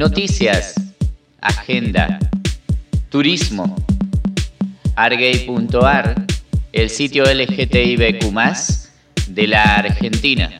Noticias, 0.00 0.76
agenda, 1.42 2.18
turismo, 3.10 3.76
argay.ar, 4.96 6.26
el 6.72 6.88
sitio 6.88 7.24
LGTBQ 7.24 8.34
de 9.28 9.46
la 9.46 9.62
Argentina. 9.62 10.58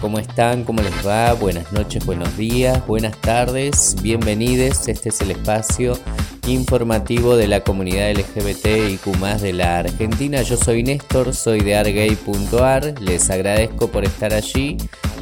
¿Cómo 0.00 0.18
están? 0.18 0.64
¿Cómo 0.64 0.80
les 0.80 1.06
va? 1.06 1.34
Buenas 1.34 1.70
noches, 1.72 2.06
buenos 2.06 2.34
días, 2.38 2.86
buenas 2.86 3.20
tardes, 3.20 3.96
bienvenidos. 4.00 4.88
Este 4.88 5.10
es 5.10 5.20
el 5.20 5.32
espacio 5.32 5.98
informativo 6.46 7.36
de 7.36 7.48
la 7.48 7.60
comunidad 7.60 8.10
LGBT 8.12 8.66
y 8.90 8.96
Q 8.96 9.12
de 9.40 9.52
la 9.52 9.78
Argentina. 9.80 10.42
Yo 10.42 10.56
soy 10.56 10.82
Néstor, 10.82 11.34
soy 11.34 11.60
de 11.60 11.76
argay.ar. 11.76 12.94
Les 13.00 13.30
agradezco 13.30 13.88
por 13.88 14.04
estar 14.04 14.32
allí 14.32 14.76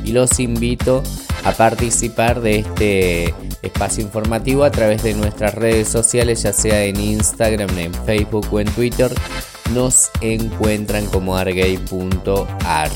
y 0.05 0.13
los 0.13 0.39
invito 0.41 1.03
a 1.45 1.53
participar 1.53 2.41
de 2.41 2.59
este 2.59 3.35
espacio 3.63 4.03
informativo 4.03 4.65
a 4.65 4.71
través 4.71 5.03
de 5.03 5.15
nuestras 5.15 5.55
redes 5.55 5.89
sociales, 5.89 6.43
ya 6.43 6.53
sea 6.53 6.85
en 6.85 7.01
Instagram, 7.01 7.79
en 7.79 7.95
Facebook 7.95 8.47
o 8.51 8.61
en 8.61 8.71
Twitter. 8.73 9.13
Nos 9.73 10.11
encuentran 10.21 11.07
como 11.07 11.37
argay.ar. 11.37 12.91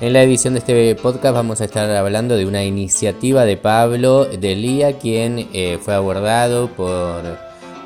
En 0.00 0.14
la 0.14 0.22
edición 0.22 0.54
de 0.54 0.60
este 0.60 0.94
podcast 0.94 1.34
vamos 1.34 1.60
a 1.60 1.66
estar 1.66 1.90
hablando 1.90 2.34
de 2.34 2.46
una 2.46 2.64
iniciativa 2.64 3.44
de 3.44 3.58
Pablo 3.58 4.24
Delía, 4.24 4.98
quien 4.98 5.46
eh, 5.52 5.78
fue 5.78 5.92
abordado 5.92 6.68
por 6.68 7.22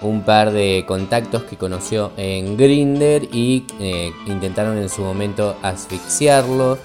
un 0.00 0.22
par 0.22 0.52
de 0.52 0.84
contactos 0.86 1.42
que 1.42 1.56
conoció 1.56 2.12
en 2.16 2.56
Grinder 2.56 3.24
y 3.32 3.64
eh, 3.80 4.12
intentaron 4.26 4.78
en 4.78 4.88
su 4.88 5.02
momento 5.02 5.56
asfixiarlo 5.60 6.78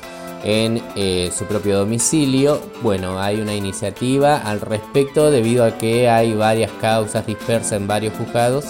en 0.43 0.81
eh, 0.95 1.29
su 1.31 1.45
propio 1.45 1.77
domicilio. 1.77 2.59
Bueno, 2.81 3.21
hay 3.21 3.39
una 3.39 3.53
iniciativa 3.53 4.37
al 4.37 4.61
respecto 4.61 5.29
debido 5.29 5.63
a 5.63 5.77
que 5.77 6.09
hay 6.09 6.33
varias 6.33 6.71
causas 6.81 7.27
dispersas 7.27 7.73
en 7.73 7.85
varios 7.85 8.15
juzgados 8.15 8.65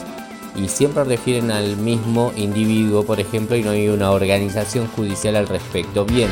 y 0.56 0.68
siempre 0.68 1.04
refieren 1.04 1.52
al 1.52 1.78
mismo 1.78 2.34
individuo, 2.36 3.04
por 3.04 3.20
ejemplo, 3.20 3.56
y 3.56 3.64
no 3.64 3.72
hay 3.72 3.88
una 3.90 4.12
organización 4.12 4.88
judicial 4.88 5.36
al 5.36 5.48
respecto. 5.48 6.06
Bien, 6.06 6.30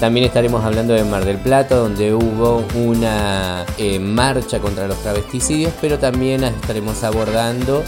también 0.00 0.26
estaremos 0.26 0.64
hablando 0.64 0.94
de 0.94 1.04
Mar 1.04 1.24
del 1.24 1.38
Plata, 1.38 1.76
donde 1.76 2.12
hubo 2.14 2.64
una 2.74 3.64
eh, 3.78 3.98
marcha 3.98 4.58
contra 4.58 4.86
los 4.86 4.98
travesticidios, 4.98 5.72
pero 5.80 5.98
también 5.98 6.44
estaremos 6.44 7.02
abordando 7.02 7.82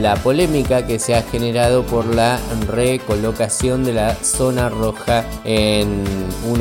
la 0.00 0.16
polémica 0.16 0.86
que 0.86 0.98
se 0.98 1.14
ha 1.14 1.22
generado 1.22 1.82
por 1.84 2.06
la 2.06 2.38
recolocación 2.70 3.84
de 3.84 3.92
la 3.92 4.14
zona 4.14 4.70
roja 4.70 5.24
en 5.44 6.04
un 6.48 6.60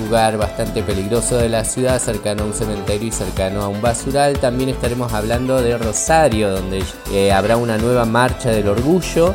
lugar 0.00 0.38
bastante 0.38 0.82
peligroso 0.82 1.36
de 1.36 1.50
la 1.50 1.64
ciudad, 1.64 2.00
cercano 2.00 2.44
a 2.44 2.46
un 2.46 2.54
cementerio 2.54 3.08
y 3.08 3.12
cercano 3.12 3.62
a 3.62 3.68
un 3.68 3.82
basural. 3.82 4.38
También 4.38 4.70
estaremos 4.70 5.12
hablando 5.12 5.60
de 5.60 5.76
Rosario, 5.76 6.50
donde 6.50 6.82
eh, 7.12 7.32
habrá 7.32 7.58
una 7.58 7.76
nueva 7.76 8.06
marcha 8.06 8.50
del 8.50 8.68
orgullo, 8.68 9.34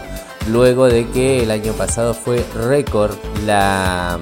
luego 0.49 0.87
de 0.87 1.07
que 1.09 1.43
el 1.43 1.51
año 1.51 1.73
pasado 1.73 2.15
fue 2.15 2.43
récord 2.55 3.15
la 3.45 4.17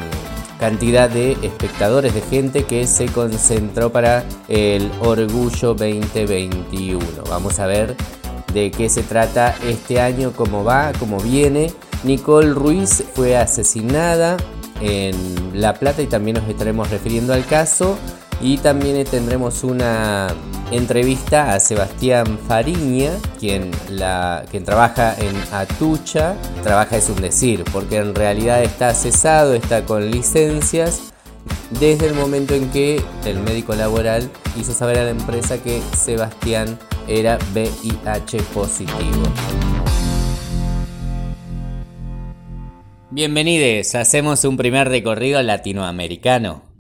cantidad 0.64 1.10
de 1.10 1.34
espectadores, 1.42 2.14
de 2.14 2.22
gente 2.22 2.64
que 2.64 2.88
se 2.88 3.08
concentró 3.08 3.92
para 3.92 4.24
el 4.48 4.90
Orgullo 5.02 5.74
2021. 5.74 7.06
Vamos 7.30 7.60
a 7.60 7.66
ver 7.66 7.98
de 8.54 8.72
qué 8.72 8.88
se 8.88 9.04
trata 9.04 9.54
este 9.68 10.00
año, 10.00 10.32
cómo 10.34 10.64
va, 10.64 10.94
cómo 10.98 11.20
viene. 11.20 11.74
Nicole 12.06 12.54
Ruiz 12.54 13.04
fue 13.14 13.36
asesinada 13.36 14.38
en 14.80 15.52
La 15.54 15.74
Plata 15.74 16.02
y 16.02 16.08
también 16.08 16.38
nos 16.38 16.48
estaremos 16.48 16.90
refiriendo 16.90 17.34
al 17.34 17.46
caso. 17.46 17.98
Y 18.44 18.58
también 18.58 19.02
tendremos 19.06 19.64
una 19.64 20.28
entrevista 20.70 21.54
a 21.54 21.62
Sebastián 21.62 22.38
Fariña, 22.46 23.12
quien, 23.40 23.72
trabaja 24.66 25.16
en 25.18 25.34
Atucha. 25.54 26.36
Trabaja 26.62 26.98
es 26.98 27.08
un 27.08 27.22
decir, 27.22 27.64
porque 27.72 28.00
en 28.00 28.14
realidad 28.14 28.62
está 28.62 28.94
cesado, 28.94 29.54
está 29.54 29.86
con 29.86 30.12
licencias 30.12 31.14
desde 31.80 32.08
el 32.08 32.16
momento 32.16 32.54
en 32.54 32.70
que 32.72 33.02
el 33.24 33.40
médico 33.40 33.76
laboral 33.76 34.30
hizo 34.60 34.74
saber 34.74 35.00
a 35.00 35.06
la 35.06 35.12
empresa 35.12 35.64
que 35.64 35.82
Sebastián 35.96 36.78
era 37.08 37.40
VIH 37.54 38.40
positivo. 38.54 39.24
Bienvenidos, 43.10 43.96
hacemos 43.96 44.44
un 44.44 44.58
primer 44.58 44.90
recorrido 44.90 45.42
latinoamericano. 45.42 46.73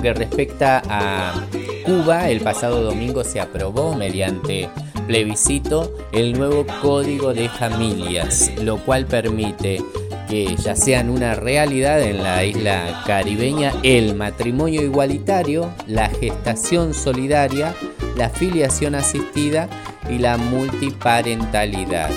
Que 0.00 0.12
respecta 0.12 0.82
a 0.88 1.46
Cuba, 1.84 2.28
el 2.28 2.40
pasado 2.40 2.82
domingo 2.82 3.24
se 3.24 3.40
aprobó 3.40 3.94
mediante 3.94 4.68
plebiscito 5.06 5.94
el 6.12 6.34
nuevo 6.34 6.66
Código 6.82 7.32
de 7.32 7.48
Familias, 7.48 8.52
lo 8.62 8.78
cual 8.78 9.06
permite 9.06 9.82
que 10.28 10.54
ya 10.56 10.76
sean 10.76 11.08
una 11.08 11.34
realidad 11.34 12.02
en 12.02 12.22
la 12.22 12.44
isla 12.44 13.02
caribeña 13.06 13.72
el 13.82 14.14
matrimonio 14.14 14.82
igualitario, 14.82 15.72
la 15.86 16.10
gestación 16.10 16.92
solidaria, 16.92 17.74
la 18.16 18.28
filiación 18.28 18.94
asistida 18.94 19.68
y 20.10 20.18
la 20.18 20.36
multiparentalidad. 20.36 22.10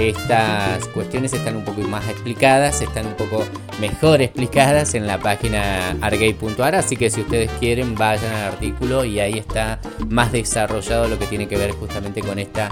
Estas 0.00 0.88
cuestiones 0.88 1.34
están 1.34 1.56
un 1.56 1.64
poco 1.64 1.82
más 1.82 2.08
explicadas, 2.08 2.80
están 2.80 3.06
un 3.06 3.16
poco 3.16 3.44
mejor 3.82 4.22
explicadas 4.22 4.94
en 4.94 5.06
la 5.06 5.18
página 5.18 5.90
argay.ar, 6.00 6.74
así 6.74 6.96
que 6.96 7.10
si 7.10 7.20
ustedes 7.20 7.50
quieren 7.60 7.94
vayan 7.96 8.32
al 8.32 8.44
artículo 8.52 9.04
y 9.04 9.20
ahí 9.20 9.36
está 9.36 9.78
más 10.08 10.32
desarrollado 10.32 11.06
lo 11.06 11.18
que 11.18 11.26
tiene 11.26 11.48
que 11.48 11.58
ver 11.58 11.72
justamente 11.72 12.22
con 12.22 12.38
esta 12.38 12.70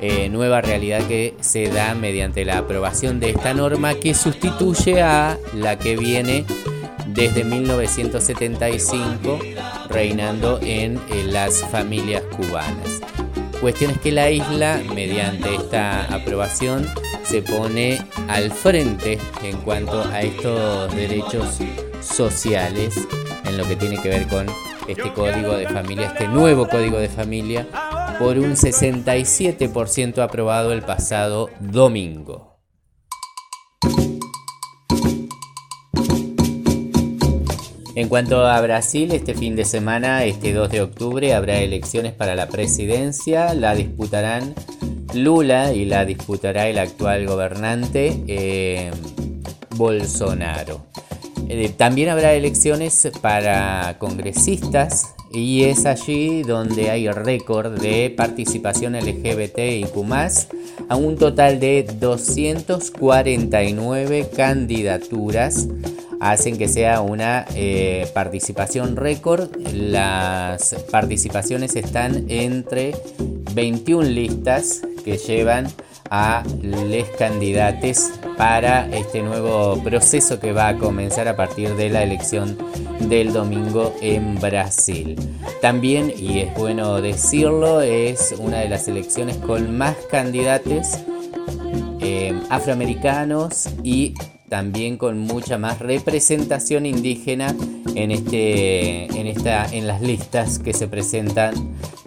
eh, 0.00 0.28
nueva 0.28 0.60
realidad 0.60 1.02
que 1.08 1.34
se 1.40 1.66
da 1.70 1.96
mediante 1.96 2.44
la 2.44 2.58
aprobación 2.58 3.18
de 3.18 3.30
esta 3.30 3.52
norma 3.52 3.94
que 3.94 4.14
sustituye 4.14 5.02
a 5.02 5.38
la 5.54 5.76
que 5.76 5.96
viene 5.96 6.44
desde 7.08 7.42
1975 7.42 9.40
reinando 9.88 10.60
en 10.62 11.00
eh, 11.10 11.24
las 11.24 11.64
familias 11.64 12.22
cubanas. 12.36 13.00
Cuestión 13.60 13.90
es 13.90 13.98
que 13.98 14.10
la 14.10 14.30
isla, 14.30 14.80
mediante 14.94 15.54
esta 15.54 16.04
aprobación, 16.14 16.88
se 17.24 17.42
pone 17.42 18.00
al 18.28 18.50
frente 18.50 19.18
en 19.42 19.58
cuanto 19.58 20.02
a 20.02 20.22
estos 20.22 20.94
derechos 20.96 21.58
sociales 22.00 23.06
en 23.44 23.58
lo 23.58 23.64
que 23.68 23.76
tiene 23.76 24.00
que 24.00 24.08
ver 24.08 24.26
con 24.28 24.46
este 24.88 25.12
código 25.12 25.56
de 25.56 25.68
familia, 25.68 26.06
este 26.06 26.26
nuevo 26.26 26.68
código 26.68 26.98
de 26.98 27.10
familia 27.10 27.66
por 28.18 28.38
un 28.38 28.52
67% 28.52 30.22
aprobado 30.22 30.72
el 30.72 30.82
pasado 30.82 31.50
domingo. 31.60 32.49
En 38.00 38.08
cuanto 38.08 38.46
a 38.46 38.58
Brasil, 38.62 39.12
este 39.12 39.34
fin 39.34 39.56
de 39.56 39.66
semana, 39.66 40.24
este 40.24 40.54
2 40.54 40.70
de 40.70 40.80
octubre, 40.80 41.34
habrá 41.34 41.58
elecciones 41.58 42.14
para 42.14 42.34
la 42.34 42.48
presidencia. 42.48 43.52
La 43.52 43.74
disputarán 43.74 44.54
Lula 45.12 45.74
y 45.74 45.84
la 45.84 46.06
disputará 46.06 46.66
el 46.68 46.78
actual 46.78 47.26
gobernante 47.26 48.24
eh, 48.26 48.90
Bolsonaro. 49.76 50.86
Eh, 51.52 51.74
también 51.76 52.10
habrá 52.10 52.32
elecciones 52.34 53.10
para 53.20 53.96
congresistas 53.98 55.16
y 55.32 55.64
es 55.64 55.84
allí 55.84 56.44
donde 56.44 56.90
hay 56.90 57.10
récord 57.10 57.80
de 57.80 58.14
participación 58.16 58.94
LGBT 58.94 59.58
y 59.58 59.84
más, 60.04 60.46
a 60.88 60.94
un 60.94 61.16
total 61.16 61.58
de 61.58 61.82
249 61.82 64.30
candidaturas 64.36 65.66
hacen 66.20 66.56
que 66.56 66.68
sea 66.68 67.00
una 67.00 67.46
eh, 67.56 68.06
participación 68.14 68.94
récord. 68.94 69.50
Las 69.72 70.76
participaciones 70.92 71.74
están 71.74 72.26
entre 72.28 72.94
21 73.54 74.04
listas 74.04 74.82
que 75.04 75.18
llevan 75.18 75.66
a 76.10 76.42
les 76.62 77.08
candidates 77.10 78.12
para 78.36 78.88
este 78.94 79.22
nuevo 79.22 79.80
proceso 79.82 80.40
que 80.40 80.52
va 80.52 80.68
a 80.68 80.76
comenzar 80.76 81.28
a 81.28 81.36
partir 81.36 81.76
de 81.76 81.88
la 81.88 82.02
elección 82.02 82.58
del 83.00 83.32
domingo 83.32 83.94
en 84.00 84.38
Brasil. 84.40 85.16
También, 85.60 86.12
y 86.16 86.40
es 86.40 86.54
bueno 86.54 87.00
decirlo, 87.00 87.80
es 87.80 88.34
una 88.38 88.58
de 88.58 88.68
las 88.68 88.88
elecciones 88.88 89.36
con 89.36 89.76
más 89.78 89.96
candidatos 90.10 90.98
eh, 92.00 92.34
afroamericanos 92.48 93.68
y 93.84 94.14
también 94.48 94.96
con 94.96 95.18
mucha 95.18 95.58
más 95.58 95.78
representación 95.78 96.84
indígena 96.84 97.54
en, 97.94 98.10
este, 98.10 99.04
en, 99.04 99.28
esta, 99.28 99.66
en 99.72 99.86
las 99.86 100.02
listas 100.02 100.58
que 100.58 100.72
se 100.72 100.88
presentan 100.88 101.54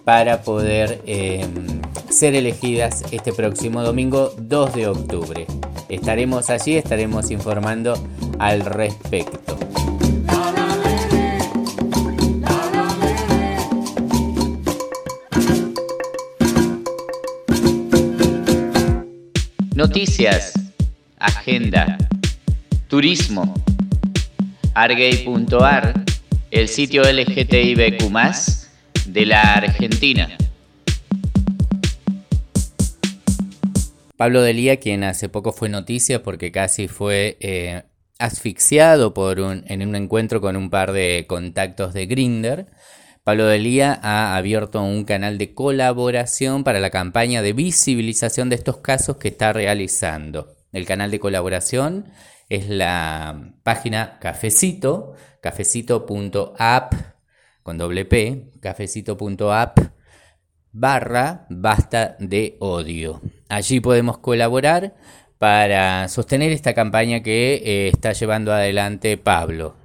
para 0.04 0.42
poder 0.42 1.00
em, 1.06 1.80
ser 2.10 2.34
elegidas 2.34 3.02
este 3.10 3.32
próximo 3.32 3.82
domingo 3.82 4.34
2 4.38 4.74
de 4.74 4.86
octubre. 4.88 5.46
Estaremos 5.88 6.50
allí, 6.50 6.76
estaremos 6.76 7.30
informando 7.30 7.94
al 8.38 8.64
respecto. 8.64 9.58
Noticias, 19.74 20.52
agenda, 21.18 21.98
turismo, 22.88 23.52
argay.ar, 24.74 26.04
el 26.50 26.68
sitio 26.68 27.02
LGTBQ 27.02 28.63
de 29.06 29.26
la 29.26 29.42
Argentina. 29.54 30.28
Pablo 34.16 34.42
Delía, 34.42 34.78
quien 34.78 35.04
hace 35.04 35.28
poco 35.28 35.52
fue 35.52 35.68
noticia 35.68 36.22
porque 36.22 36.52
casi 36.52 36.88
fue 36.88 37.36
eh, 37.40 37.82
asfixiado 38.18 39.12
en 39.36 39.86
un 39.86 39.96
encuentro 39.96 40.40
con 40.40 40.56
un 40.56 40.70
par 40.70 40.92
de 40.92 41.26
contactos 41.28 41.92
de 41.94 42.06
Grinder, 42.06 42.66
Pablo 43.24 43.46
Delía 43.46 43.98
ha 44.02 44.36
abierto 44.36 44.82
un 44.82 45.04
canal 45.04 45.38
de 45.38 45.54
colaboración 45.54 46.62
para 46.62 46.78
la 46.78 46.90
campaña 46.90 47.40
de 47.40 47.54
visibilización 47.54 48.50
de 48.50 48.56
estos 48.56 48.78
casos 48.78 49.16
que 49.16 49.28
está 49.28 49.52
realizando. 49.54 50.54
El 50.72 50.84
canal 50.84 51.10
de 51.10 51.20
colaboración 51.20 52.10
es 52.50 52.68
la 52.68 53.54
página 53.62 54.18
Cafecito, 54.20 55.14
cafecito.app 55.40 57.13
con 57.64 57.78
doble 57.78 58.04
P, 58.04 58.50
cafecito.app 58.60 59.78
barra 60.70 61.46
basta 61.48 62.14
de 62.20 62.56
odio. 62.60 63.22
Allí 63.48 63.80
podemos 63.80 64.18
colaborar 64.18 64.94
para 65.38 66.06
sostener 66.08 66.52
esta 66.52 66.74
campaña 66.74 67.22
que 67.22 67.62
eh, 67.64 67.88
está 67.88 68.12
llevando 68.12 68.52
adelante 68.52 69.16
Pablo. 69.16 69.76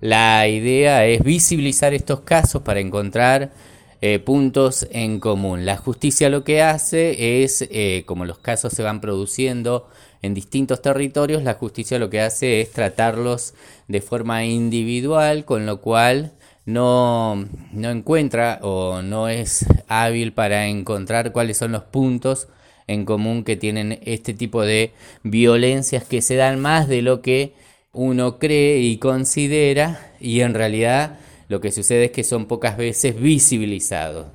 La 0.00 0.48
idea 0.48 1.06
es 1.06 1.22
visibilizar 1.22 1.94
estos 1.94 2.22
casos 2.22 2.62
para 2.62 2.80
encontrar 2.80 3.52
eh, 4.00 4.18
puntos 4.18 4.88
en 4.90 5.20
común. 5.20 5.64
La 5.64 5.76
justicia 5.76 6.28
lo 6.28 6.42
que 6.42 6.60
hace 6.60 7.44
es, 7.44 7.62
eh, 7.70 8.02
como 8.04 8.24
los 8.24 8.38
casos 8.38 8.72
se 8.72 8.82
van 8.82 9.00
produciendo 9.00 9.88
en 10.22 10.34
distintos 10.34 10.82
territorios, 10.82 11.44
la 11.44 11.54
justicia 11.54 12.00
lo 12.00 12.10
que 12.10 12.20
hace 12.20 12.60
es 12.60 12.72
tratarlos 12.72 13.54
de 13.86 14.00
forma 14.00 14.44
individual, 14.44 15.44
con 15.44 15.66
lo 15.66 15.80
cual 15.80 16.32
no, 16.64 17.48
no 17.72 17.90
encuentra 17.90 18.58
o 18.62 19.02
no 19.02 19.28
es 19.28 19.66
hábil 19.88 20.32
para 20.32 20.66
encontrar 20.66 21.32
cuáles 21.32 21.56
son 21.58 21.72
los 21.72 21.84
puntos 21.84 22.48
en 22.86 23.04
común 23.04 23.44
que 23.44 23.56
tienen 23.56 24.00
este 24.04 24.34
tipo 24.34 24.62
de 24.62 24.92
violencias 25.22 26.04
que 26.04 26.22
se 26.22 26.36
dan 26.36 26.60
más 26.60 26.88
de 26.88 27.02
lo 27.02 27.22
que 27.22 27.54
uno 27.92 28.38
cree 28.38 28.78
y 28.80 28.98
considera 28.98 30.12
y 30.20 30.40
en 30.40 30.54
realidad 30.54 31.18
lo 31.48 31.60
que 31.60 31.72
sucede 31.72 32.06
es 32.06 32.10
que 32.12 32.24
son 32.24 32.46
pocas 32.46 32.76
veces 32.76 33.20
visibilizados. 33.20 34.28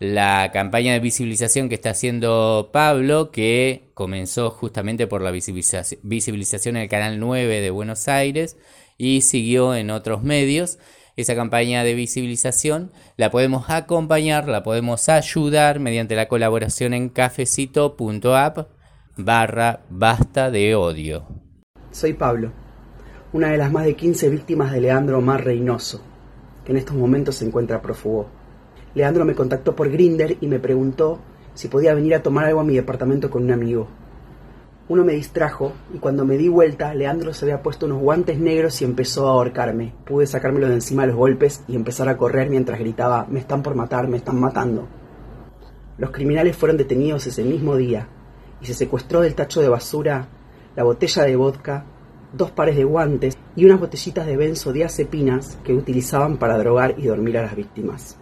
La 0.00 0.50
campaña 0.52 0.92
de 0.92 1.00
visibilización 1.00 1.68
que 1.68 1.76
está 1.76 1.90
haciendo 1.90 2.70
Pablo, 2.72 3.30
que 3.30 3.90
comenzó 3.94 4.50
justamente 4.50 5.06
por 5.06 5.22
la 5.22 5.30
visibilización 5.30 6.76
en 6.76 6.82
el 6.82 6.88
Canal 6.88 7.20
9 7.20 7.60
de 7.60 7.70
Buenos 7.70 8.08
Aires 8.08 8.56
y 8.98 9.20
siguió 9.20 9.74
en 9.74 9.90
otros 9.90 10.22
medios, 10.22 10.78
esa 11.16 11.34
campaña 11.34 11.84
de 11.84 11.94
visibilización 11.94 12.90
la 13.16 13.30
podemos 13.30 13.70
acompañar, 13.70 14.48
la 14.48 14.62
podemos 14.62 15.08
ayudar 15.08 15.80
mediante 15.80 16.16
la 16.16 16.28
colaboración 16.28 16.94
en 16.94 17.08
cafecito.app 17.08 18.68
barra 19.16 19.80
basta 19.90 20.50
de 20.50 20.74
odio. 20.74 21.26
Soy 21.92 22.14
Pablo 22.14 22.64
una 23.34 23.50
de 23.50 23.58
las 23.58 23.72
más 23.72 23.84
de 23.84 23.96
15 23.96 24.28
víctimas 24.28 24.70
de 24.70 24.80
Leandro 24.80 25.18
Omar 25.18 25.44
Reynoso, 25.44 26.00
que 26.64 26.70
en 26.70 26.78
estos 26.78 26.94
momentos 26.94 27.34
se 27.34 27.44
encuentra 27.44 27.82
prófugo. 27.82 28.28
Leandro 28.94 29.24
me 29.24 29.34
contactó 29.34 29.74
por 29.74 29.90
Grinder 29.90 30.36
y 30.40 30.46
me 30.46 30.60
preguntó 30.60 31.18
si 31.52 31.66
podía 31.66 31.94
venir 31.94 32.14
a 32.14 32.22
tomar 32.22 32.44
algo 32.44 32.60
a 32.60 32.64
mi 32.64 32.76
departamento 32.76 33.30
con 33.30 33.42
un 33.42 33.50
amigo. 33.50 33.88
Uno 34.86 35.02
me 35.02 35.14
distrajo 35.14 35.72
y 35.94 35.98
cuando 35.98 36.26
me 36.26 36.36
di 36.36 36.48
vuelta, 36.48 36.92
Leandro 36.92 37.32
se 37.32 37.46
había 37.46 37.62
puesto 37.62 37.86
unos 37.86 38.02
guantes 38.02 38.38
negros 38.38 38.82
y 38.82 38.84
empezó 38.84 39.26
a 39.26 39.32
ahorcarme. 39.32 39.94
Pude 40.04 40.26
sacármelo 40.26 40.68
de 40.68 40.74
encima 40.74 41.02
de 41.02 41.08
los 41.08 41.16
golpes 41.16 41.64
y 41.66 41.74
empezar 41.74 42.08
a 42.10 42.18
correr 42.18 42.50
mientras 42.50 42.78
gritaba, 42.78 43.26
me 43.30 43.40
están 43.40 43.62
por 43.62 43.74
matar, 43.74 44.08
me 44.08 44.18
están 44.18 44.38
matando. 44.38 44.86
Los 45.96 46.10
criminales 46.10 46.56
fueron 46.56 46.76
detenidos 46.76 47.26
ese 47.26 47.44
mismo 47.44 47.76
día 47.76 48.08
y 48.60 48.66
se 48.66 48.74
secuestró 48.74 49.22
del 49.22 49.34
tacho 49.34 49.62
de 49.62 49.68
basura 49.68 50.28
la 50.76 50.82
botella 50.82 51.22
de 51.22 51.36
vodka, 51.36 51.86
dos 52.32 52.50
pares 52.50 52.76
de 52.76 52.84
guantes 52.84 53.38
y 53.56 53.64
unas 53.64 53.80
botellitas 53.80 54.26
de 54.26 54.36
benzodiazepinas 54.36 55.56
que 55.64 55.72
utilizaban 55.72 56.36
para 56.36 56.58
drogar 56.58 56.96
y 56.98 57.06
dormir 57.06 57.38
a 57.38 57.42
las 57.42 57.56
víctimas. 57.56 58.18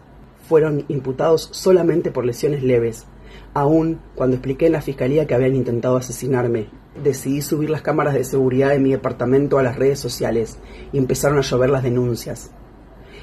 Fueron 0.49 0.85
imputados 0.89 1.49
solamente 1.51 2.11
por 2.11 2.25
lesiones 2.25 2.63
leves. 2.63 3.07
Aún 3.55 4.01
cuando 4.15 4.37
expliqué 4.37 4.67
en 4.67 4.73
la 4.73 4.81
fiscalía 4.81 5.27
que 5.27 5.35
habían 5.35 5.55
intentado 5.55 5.97
asesinarme, 5.97 6.69
decidí 7.03 7.43
subir 7.43 7.69
las 7.69 7.83
cámaras 7.83 8.15
de 8.15 8.25
seguridad 8.25 8.71
de 8.71 8.79
mi 8.79 8.91
departamento 8.91 9.59
a 9.59 9.63
las 9.63 9.77
redes 9.77 10.01
sociales 10.01 10.59
y 10.93 10.99
empezaron 10.99 11.39
a 11.39 11.43
llover 11.43 11.71
las 11.71 11.83
denuncias. 11.83 12.51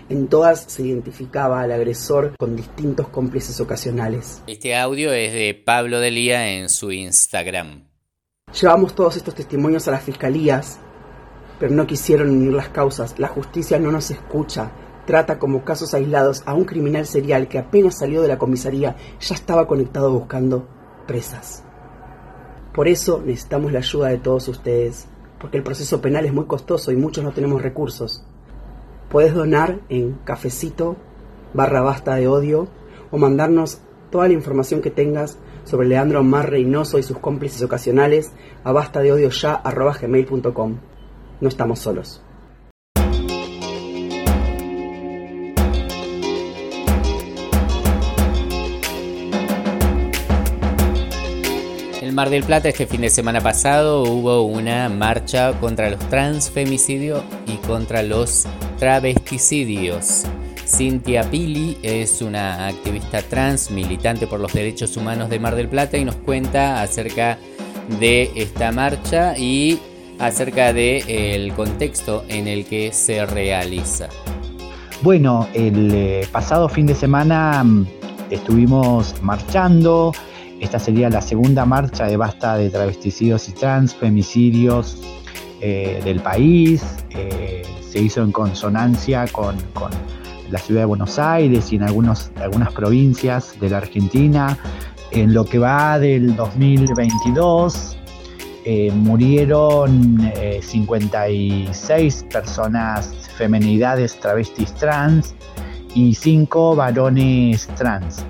En 0.09 0.27
todas 0.27 0.63
se 0.63 0.83
identificaba 0.83 1.61
al 1.61 1.71
agresor 1.71 2.35
con 2.37 2.55
distintos 2.55 3.09
cómplices 3.09 3.59
ocasionales. 3.59 4.41
Este 4.47 4.75
audio 4.75 5.13
es 5.13 5.33
de 5.33 5.53
Pablo 5.53 5.99
Delía 5.99 6.49
en 6.51 6.69
su 6.69 6.91
Instagram. 6.91 7.87
Llevamos 8.59 8.95
todos 8.95 9.17
estos 9.17 9.35
testimonios 9.35 9.87
a 9.87 9.91
las 9.91 10.03
fiscalías, 10.03 10.79
pero 11.59 11.73
no 11.73 11.85
quisieron 11.85 12.31
unir 12.31 12.53
las 12.53 12.69
causas. 12.69 13.19
La 13.19 13.27
justicia 13.27 13.77
no 13.77 13.91
nos 13.91 14.09
escucha. 14.09 14.71
Trata 15.09 15.39
como 15.39 15.65
casos 15.65 15.95
aislados 15.95 16.43
a 16.45 16.53
un 16.53 16.65
criminal 16.65 17.03
serial 17.07 17.47
que 17.47 17.57
apenas 17.57 17.97
salió 17.97 18.21
de 18.21 18.27
la 18.27 18.37
comisaría 18.37 18.95
ya 19.19 19.33
estaba 19.33 19.65
conectado 19.65 20.13
buscando 20.13 20.67
presas. 21.07 21.63
Por 22.75 22.87
eso 22.87 23.19
necesitamos 23.25 23.71
la 23.71 23.79
ayuda 23.79 24.09
de 24.09 24.19
todos 24.19 24.47
ustedes, 24.49 25.07
porque 25.39 25.57
el 25.57 25.63
proceso 25.63 25.99
penal 25.99 26.25
es 26.25 26.31
muy 26.31 26.45
costoso 26.45 26.91
y 26.91 26.95
muchos 26.95 27.23
no 27.23 27.31
tenemos 27.31 27.63
recursos. 27.63 28.23
Puedes 29.09 29.33
donar 29.33 29.79
en 29.89 30.13
cafecito 30.25 30.95
barra 31.55 31.81
basta 31.81 32.13
de 32.13 32.27
odio 32.27 32.67
o 33.09 33.17
mandarnos 33.17 33.79
toda 34.11 34.27
la 34.27 34.35
información 34.35 34.79
que 34.79 34.91
tengas 34.91 35.39
sobre 35.63 35.87
Leandro 35.87 36.23
Mar 36.23 36.51
Reynoso 36.51 36.99
y 36.99 37.03
sus 37.03 37.17
cómplices 37.17 37.63
ocasionales 37.63 38.31
a 38.63 38.71
basta 38.73 38.99
de 38.99 39.11
odio 39.11 39.31
ya 39.31 39.59
gmail.com. 39.63 40.77
No 41.41 41.47
estamos 41.47 41.79
solos. 41.79 42.21
En 52.09 52.15
Mar 52.15 52.31
del 52.31 52.43
Plata 52.43 52.69
este 52.69 52.87
fin 52.87 53.01
de 53.01 53.11
semana 53.11 53.39
pasado 53.39 54.01
hubo 54.01 54.41
una 54.41 54.89
marcha 54.89 55.53
contra 55.59 55.91
los 55.91 55.99
transfemicidios 56.09 57.21
y 57.45 57.57
contra 57.67 58.01
los 58.01 58.47
travesticidios. 58.79 60.23
Cintia 60.65 61.21
Pili 61.29 61.77
es 61.83 62.23
una 62.23 62.65
activista 62.65 63.21
trans, 63.21 63.69
militante 63.69 64.25
por 64.25 64.39
los 64.39 64.51
derechos 64.53 64.97
humanos 64.97 65.29
de 65.29 65.39
Mar 65.39 65.55
del 65.55 65.69
Plata 65.69 65.99
y 65.99 66.03
nos 66.03 66.15
cuenta 66.15 66.81
acerca 66.81 67.37
de 67.99 68.31
esta 68.33 68.71
marcha 68.71 69.37
y 69.37 69.77
acerca 70.17 70.73
del 70.73 71.07
el 71.07 71.53
contexto 71.53 72.25
en 72.27 72.47
el 72.47 72.65
que 72.65 72.91
se 72.91 73.23
realiza. 73.27 74.09
Bueno, 75.03 75.47
el 75.53 75.91
eh, 75.93 76.27
pasado 76.31 76.69
fin 76.69 76.87
de 76.87 76.95
semana 76.95 77.63
mm, 77.63 77.85
estuvimos 78.31 79.13
marchando. 79.21 80.11
Esta 80.59 80.79
sería 80.79 81.09
la 81.09 81.21
segunda 81.21 81.65
marcha 81.65 82.05
de 82.05 82.17
basta 82.17 82.55
de 82.55 82.69
travesticidios 82.69 83.47
y 83.49 83.53
trans, 83.53 83.95
femicidios 83.95 84.97
eh, 85.61 86.01
del 86.03 86.19
país. 86.19 86.83
Eh, 87.11 87.63
se 87.81 87.99
hizo 87.99 88.21
en 88.21 88.31
consonancia 88.31 89.25
con 89.27 89.55
la 90.51 90.59
ciudad 90.59 90.81
de 90.81 90.85
Buenos 90.85 91.19
Aires 91.19 91.71
y 91.71 91.75
en 91.75 91.83
algunos, 91.83 92.31
algunas 92.41 92.71
provincias 92.73 93.59
de 93.59 93.69
la 93.69 93.77
Argentina. 93.77 94.57
En 95.11 95.33
lo 95.33 95.45
que 95.45 95.57
va 95.57 95.97
del 95.97 96.35
2022 96.35 97.97
eh, 98.65 98.91
murieron 98.91 100.31
56 100.61 102.21
eh, 102.21 102.25
personas, 102.31 103.29
femenidades 103.35 104.19
travestis 104.19 104.73
trans 104.75 105.33
y 105.95 106.13
5 106.13 106.75
varones 106.75 107.67
trans. 107.75 108.23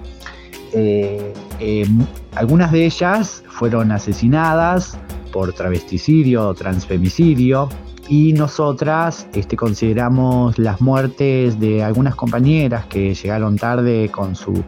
Algunas 2.36 2.72
de 2.72 2.86
ellas 2.86 3.44
fueron 3.50 3.92
asesinadas 3.92 4.98
por 5.32 5.54
travesticidio 5.54 6.50
o 6.50 6.54
transfemicidio. 6.54 7.70
Y 8.08 8.34
nosotras 8.34 9.28
este, 9.34 9.56
consideramos 9.56 10.58
las 10.58 10.82
muertes 10.82 11.60
de 11.60 11.84
algunas 11.84 12.16
compañeras 12.16 12.86
que 12.88 13.14
llegaron 13.14 13.56
tarde 13.56 14.10
con 14.10 14.36
su, 14.36 14.64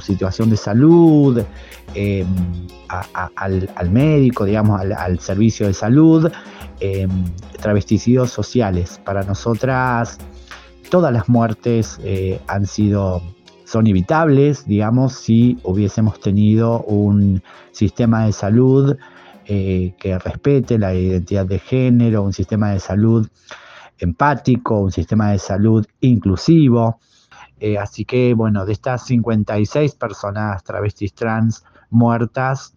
situación 0.00 0.48
de 0.48 0.56
salud, 0.56 1.44
em, 1.92 2.26
al, 2.88 3.90
médico, 3.90 4.46
digamos, 4.46 4.80
al, 4.80 5.18
servicio 5.18 5.66
de 5.66 5.74
salud, 5.74 6.32
eh, 6.80 7.06
travesticidios 7.60 8.30
sociales. 8.30 8.98
Para 9.04 9.24
nosotras, 9.24 10.16
todas 10.88 11.12
las 11.12 11.28
muertes 11.28 12.00
eh, 12.02 12.40
han 12.46 12.66
sido 12.66 13.20
son 13.72 13.86
evitables, 13.86 14.66
digamos, 14.66 15.14
si 15.14 15.58
hubiésemos 15.62 16.20
tenido 16.20 16.82
un 16.82 17.42
sistema 17.70 18.26
de 18.26 18.32
salud 18.32 18.98
eh, 19.46 19.94
que 19.98 20.18
respete 20.18 20.78
la 20.78 20.92
identidad 20.92 21.46
de 21.46 21.58
género, 21.58 22.22
un 22.22 22.34
sistema 22.34 22.72
de 22.72 22.80
salud 22.80 23.26
empático, 23.98 24.78
un 24.78 24.92
sistema 24.92 25.30
de 25.30 25.38
salud 25.38 25.86
inclusivo. 26.02 27.00
Eh, 27.60 27.78
así 27.78 28.04
que, 28.04 28.34
bueno, 28.34 28.66
de 28.66 28.74
estas 28.74 29.06
56 29.06 29.94
personas 29.94 30.62
travestis 30.64 31.14
trans 31.14 31.64
muertas, 31.88 32.74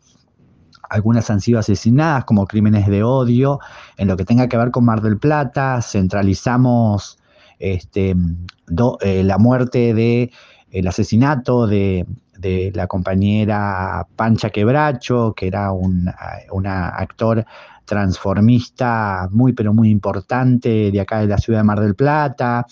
algunas 0.90 1.30
han 1.30 1.42
sido 1.42 1.60
asesinadas 1.60 2.24
como 2.24 2.48
crímenes 2.48 2.88
de 2.88 3.04
odio. 3.04 3.60
En 3.98 4.08
lo 4.08 4.16
que 4.16 4.24
tenga 4.24 4.48
que 4.48 4.56
ver 4.56 4.72
con 4.72 4.86
Mar 4.86 5.02
del 5.02 5.18
Plata, 5.18 5.82
centralizamos 5.82 7.20
este, 7.60 8.16
eh, 9.02 9.24
la 9.26 9.38
muerte 9.38 9.94
de 9.94 10.32
el 10.76 10.88
asesinato 10.88 11.68
de, 11.68 12.06
la 12.74 12.86
compañera 12.86 14.06
Pancha 14.16 14.52
Quebracho, 14.52 15.34
que 15.36 15.48
era 15.48 15.72
un 15.72 16.12
actor 16.68 17.46
transformista 17.86 19.30
muy 19.32 19.54
pero 19.54 19.74
muy 19.74 19.90
importante 19.90 20.92
de 20.92 21.00
acá 21.00 21.20
de 21.20 21.28
la 21.28 21.38
ciudad 21.38 21.60
de 21.60 21.64
Mar 21.64 21.80
del 21.80 21.96
Plata, 21.96 22.66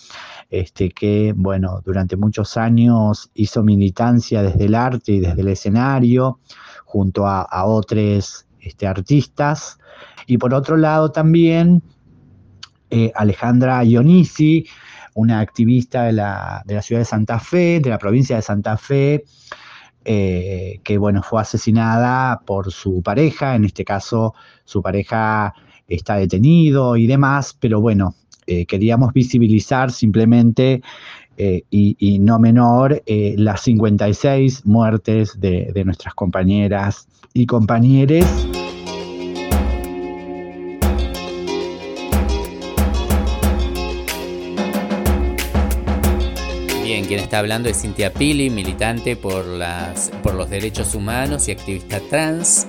este, 0.50 0.90
que 0.90 1.32
bueno, 1.34 1.80
durante 1.84 2.16
muchos 2.16 2.56
años 2.56 3.30
hizo 3.34 3.62
militancia 3.62 4.42
desde 4.42 4.66
el 4.66 4.74
arte 4.74 5.12
y 5.12 5.20
desde 5.20 5.40
el 5.40 5.48
escenario, 5.48 6.40
junto 6.84 7.26
a, 7.26 7.64
otros 7.64 8.46
este, 8.60 8.86
artistas. 8.86 9.78
Y 10.26 10.38
por 10.38 10.54
otro 10.54 10.76
lado 10.76 11.10
también 11.10 11.82
eh, 12.90 13.10
Alejandra 13.14 13.82
Ionisi, 13.84 14.66
una 15.14 15.40
activista 15.40 16.04
de 16.04 16.12
la, 16.12 16.62
de 16.66 16.74
la 16.74 16.82
ciudad 16.82 17.00
de 17.00 17.06
Santa 17.06 17.38
Fe, 17.38 17.80
de 17.80 17.90
la 17.90 17.98
provincia 17.98 18.36
de 18.36 18.42
Santa 18.42 18.76
Fe, 18.76 19.24
eh, 20.04 20.80
que 20.84 20.98
bueno, 20.98 21.22
fue 21.22 21.40
asesinada 21.40 22.42
por 22.44 22.70
su 22.70 23.02
pareja, 23.02 23.54
en 23.54 23.64
este 23.64 23.84
caso 23.84 24.34
su 24.64 24.82
pareja 24.82 25.54
está 25.88 26.16
detenido 26.16 26.96
y 26.96 27.06
demás, 27.06 27.56
pero 27.58 27.80
bueno, 27.80 28.14
eh, 28.46 28.66
queríamos 28.66 29.14
visibilizar 29.14 29.90
simplemente 29.90 30.82
eh, 31.38 31.62
y, 31.70 32.18
no 32.18 32.38
menor 32.38 33.02
las 33.06 33.62
56 33.62 34.66
muertes 34.66 35.40
de, 35.40 35.72
de 35.72 35.84
nuestras 35.84 36.14
compañeras 36.14 37.08
y 37.32 37.46
compañeros. 37.46 38.63
Quien 47.14 47.22
está 47.22 47.38
hablando 47.38 47.68
es 47.68 47.80
Cintia 47.80 48.12
Pili, 48.12 48.50
militante 48.50 49.14
por, 49.14 49.44
los 49.46 50.50
derechos 50.50 50.96
humanos 50.96 51.46
y 51.46 51.52
activista 51.52 52.00
trans 52.10 52.66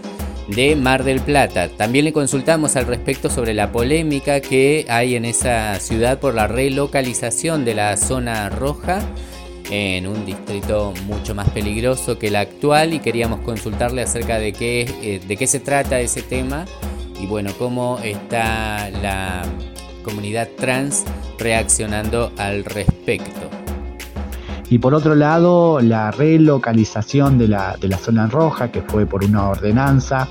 de 0.47 0.75
Mar 0.75 1.03
del 1.03 1.19
Plata. 1.19 1.67
También 1.67 2.05
le 2.05 2.13
consultamos 2.13 2.75
al 2.75 2.85
respecto 2.85 3.31
sobre 3.31 3.55
la 3.55 3.71
polémica 3.71 4.41
que 4.41 4.85
hay 4.87 5.15
en 5.15 5.25
esa 5.25 5.79
ciudad 5.79 6.19
por 6.19 6.35
la 6.35 6.45
relocalización 6.45 7.65
de 7.65 7.73
la 7.73 7.97
zona 7.97 8.51
roja 8.51 9.01
en 9.71 10.05
un 10.05 10.27
distrito 10.27 10.93
mucho 11.07 11.33
más 11.33 11.49
peligroso 11.49 12.19
que 12.19 12.27
el 12.27 12.35
actual 12.35 12.93
y 12.93 12.99
queríamos 12.99 13.39
consultarle 13.39 14.03
acerca 14.03 14.37
de 14.37 14.53
qué, 14.53 14.81
eh, 15.01 15.21
de 15.27 15.37
qué 15.37 15.47
se 15.47 15.59
trata 15.59 15.99
ese 15.99 16.21
tema 16.21 16.65
y 17.19 17.25
bueno, 17.25 17.51
cómo 17.57 17.97
está 18.03 18.91
la 18.91 19.41
comunidad 20.03 20.49
trans 20.55 21.03
reaccionando 21.39 22.31
al 22.37 22.63
respecto. 22.63 23.64
Y 24.69 24.79
por 24.79 24.93
otro 24.95 25.13
lado, 25.15 25.79
la 25.79 26.11
relocalización 26.11 27.37
de 27.37 27.47
la, 27.47 27.77
zona 28.01 28.27
roja, 28.27 28.71
que 28.71 28.81
fue 28.81 29.05
por 29.05 29.23
una 29.23 29.49
ordenanza 29.49 30.27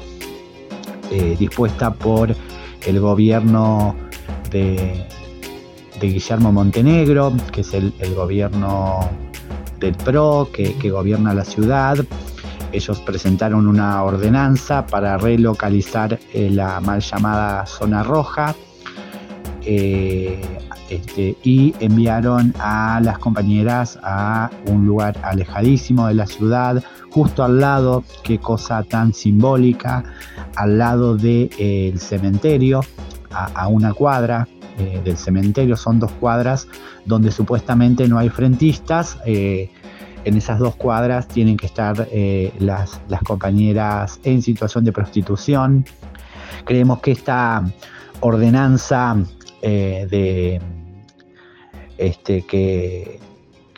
eh, 1.11 1.37
dispuesta 1.39 1.95
por 1.95 2.35
el 2.85 3.01
gobierno 3.01 3.95
de, 4.51 5.07
Guillermo 6.01 6.53
Montenegro, 6.53 7.33
que 7.51 7.63
es 7.63 7.73
el, 7.73 7.93
gobierno 8.15 9.09
del 9.79 9.95
PRO, 9.95 10.51
que, 10.53 10.91
gobierna 10.91 11.33
la 11.33 11.45
ciudad. 11.45 11.97
Ellos 12.73 13.01
presentaron 13.01 13.69
una 13.69 14.03
ordenanza 14.03 14.85
para 14.85 15.17
relocalizar 15.17 16.19
eh, 16.35 16.51
la 16.51 16.81
mal 16.81 17.01
llamada 17.01 17.65
zona 17.67 18.03
roja. 18.03 18.55
Eh, 19.63 20.43
este, 20.91 21.37
y 21.43 21.75
enviaron 21.81 22.55
a 22.59 23.01
las 23.03 23.19
compañeras 23.19 23.99
a 24.03 24.51
un 24.67 24.87
lugar 24.87 25.19
alejadísimo 25.23 26.07
de 26.07 26.15
la 26.15 26.27
ciudad, 26.27 26.83
justo 27.11 27.45
al 27.45 27.61
lado, 27.61 28.05
qué 28.23 28.39
cosa 28.39 28.83
tan 28.83 29.13
simbólica, 29.15 30.05
al 30.57 30.79
lado 30.79 31.17
del 31.17 31.49
de, 31.51 31.95
cementerio, 31.97 32.81
a, 33.31 33.67
una 33.69 33.93
cuadra 33.93 34.47
eh, 34.79 35.01
del 35.05 35.17
cementerio, 35.17 35.77
son 35.77 35.99
dos 35.99 36.13
cuadras 36.13 36.69
donde 37.05 37.31
supuestamente 37.31 38.07
no 38.09 38.19
hay 38.19 38.29
frentistas. 38.29 39.19
Eh, 39.27 39.71
en 40.25 40.37
esas 40.37 40.59
dos 40.59 40.77
cuadras 40.77 41.29
tienen 41.29 41.57
que 41.57 41.67
estar 41.67 42.09
eh, 42.11 42.53
las 42.59 43.01
compañeras 43.27 44.21
en 44.25 44.41
situación 44.41 44.85
de 44.85 44.93
prostitución. 44.93 45.85
Creemos 46.65 47.01
que 47.01 47.13
esta 47.13 47.63
ordenanza 48.21 49.17
de, 49.71 50.61
este, 51.99 52.43
que 52.47 53.21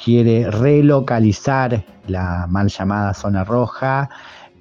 quiere 0.02 0.50
relocalizar 0.50 1.84
la 2.06 2.46
mal 2.48 2.68
llamada 2.68 3.14
zona 3.14 3.44
roja. 3.44 4.08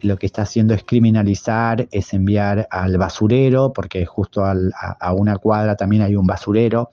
Lo 0.01 0.17
que 0.17 0.25
está 0.25 0.43
haciendo 0.43 0.73
es 0.73 0.83
criminalizar, 0.83 1.87
es 1.91 2.13
enviar 2.13 2.67
al 2.69 2.97
basurero, 2.97 3.73
porque 3.73 4.05
justo 4.05 4.43
a, 4.45 5.13
una 5.13 5.37
cuadra 5.37 5.75
también 5.75 6.03
hay 6.03 6.15
un 6.15 6.27
basurero 6.27 6.91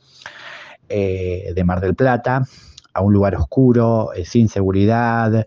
eh, 0.89 1.53
de 1.55 1.65
Mar 1.65 1.81
del 1.81 1.95
Plata, 1.95 2.47
a 2.95 3.01
un 3.03 3.13
lugar 3.13 3.35
oscuro, 3.37 4.13
eh, 4.15 4.25
sin 4.25 4.49
seguridad, 4.49 5.47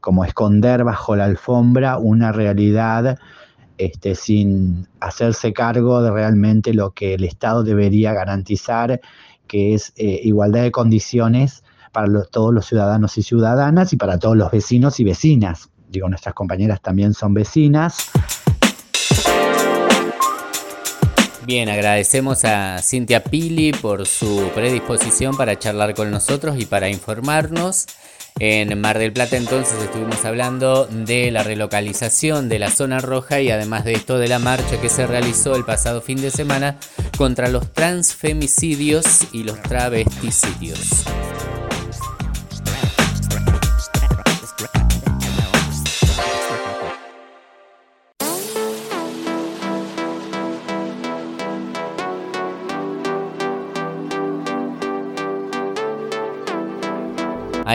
como 0.00 0.24
esconder 0.24 0.82
bajo 0.82 1.14
la 1.14 1.24
alfombra 1.26 1.98
una 1.98 2.32
realidad 2.32 3.16
este, 3.78 4.14
sin 4.14 4.86
hacerse 5.00 5.52
cargo 5.52 6.02
de 6.02 6.10
realmente 6.10 6.74
lo 6.74 6.90
que 6.90 7.14
el 7.14 7.24
Estado 7.24 7.62
debería 7.62 8.12
garantizar 8.12 9.00
que 9.46 9.74
es 9.74 9.92
eh, 9.96 10.20
igualdad 10.22 10.62
de 10.62 10.70
condiciones 10.70 11.64
para 11.92 12.24
todos 12.24 12.52
los 12.54 12.66
ciudadanos 12.66 13.16
y 13.18 13.22
ciudadanas 13.22 13.92
y 13.92 13.96
para 13.96 14.18
todos 14.18 14.36
los 14.36 14.50
vecinos 14.50 15.00
y 15.00 15.04
vecinas. 15.04 15.70
Digo, 15.88 16.08
nuestras 16.08 16.34
compañeras 16.34 16.80
también 16.82 17.14
son 17.14 17.32
vecinas. 17.34 18.10
Bien, 21.46 21.70
agradecemos 21.70 22.44
a 22.44 22.78
Cintia 22.82 23.24
Pili 23.24 23.72
por 23.72 24.06
su 24.06 24.50
predisposición 24.54 25.34
para 25.34 25.58
charlar 25.58 25.94
con 25.94 26.10
nosotros 26.10 26.60
y 26.60 26.66
para 26.66 26.90
informarnos. 26.90 27.86
En 28.40 28.80
Mar 28.80 28.98
del 28.98 29.12
Plata 29.12 29.36
entonces 29.36 29.82
estuvimos 29.82 30.24
hablando 30.24 30.86
de 30.86 31.30
la 31.32 31.42
relocalización 31.42 32.48
de 32.48 32.60
la 32.60 32.70
zona 32.70 33.00
roja 33.00 33.40
y 33.40 33.50
además 33.50 33.84
de 33.84 33.94
esto 33.94 34.18
de 34.18 34.28
la 34.28 34.38
marcha 34.38 34.80
que 34.80 34.88
se 34.88 35.06
realizó 35.06 35.56
el 35.56 35.64
pasado 35.64 36.00
fin 36.00 36.20
de 36.20 36.30
semana 36.30 36.76
contra 37.16 37.48
los 37.48 37.72
transfemicidios 37.72 39.26
y 39.32 39.42
los 39.42 39.60
travesticidios. 39.62 41.04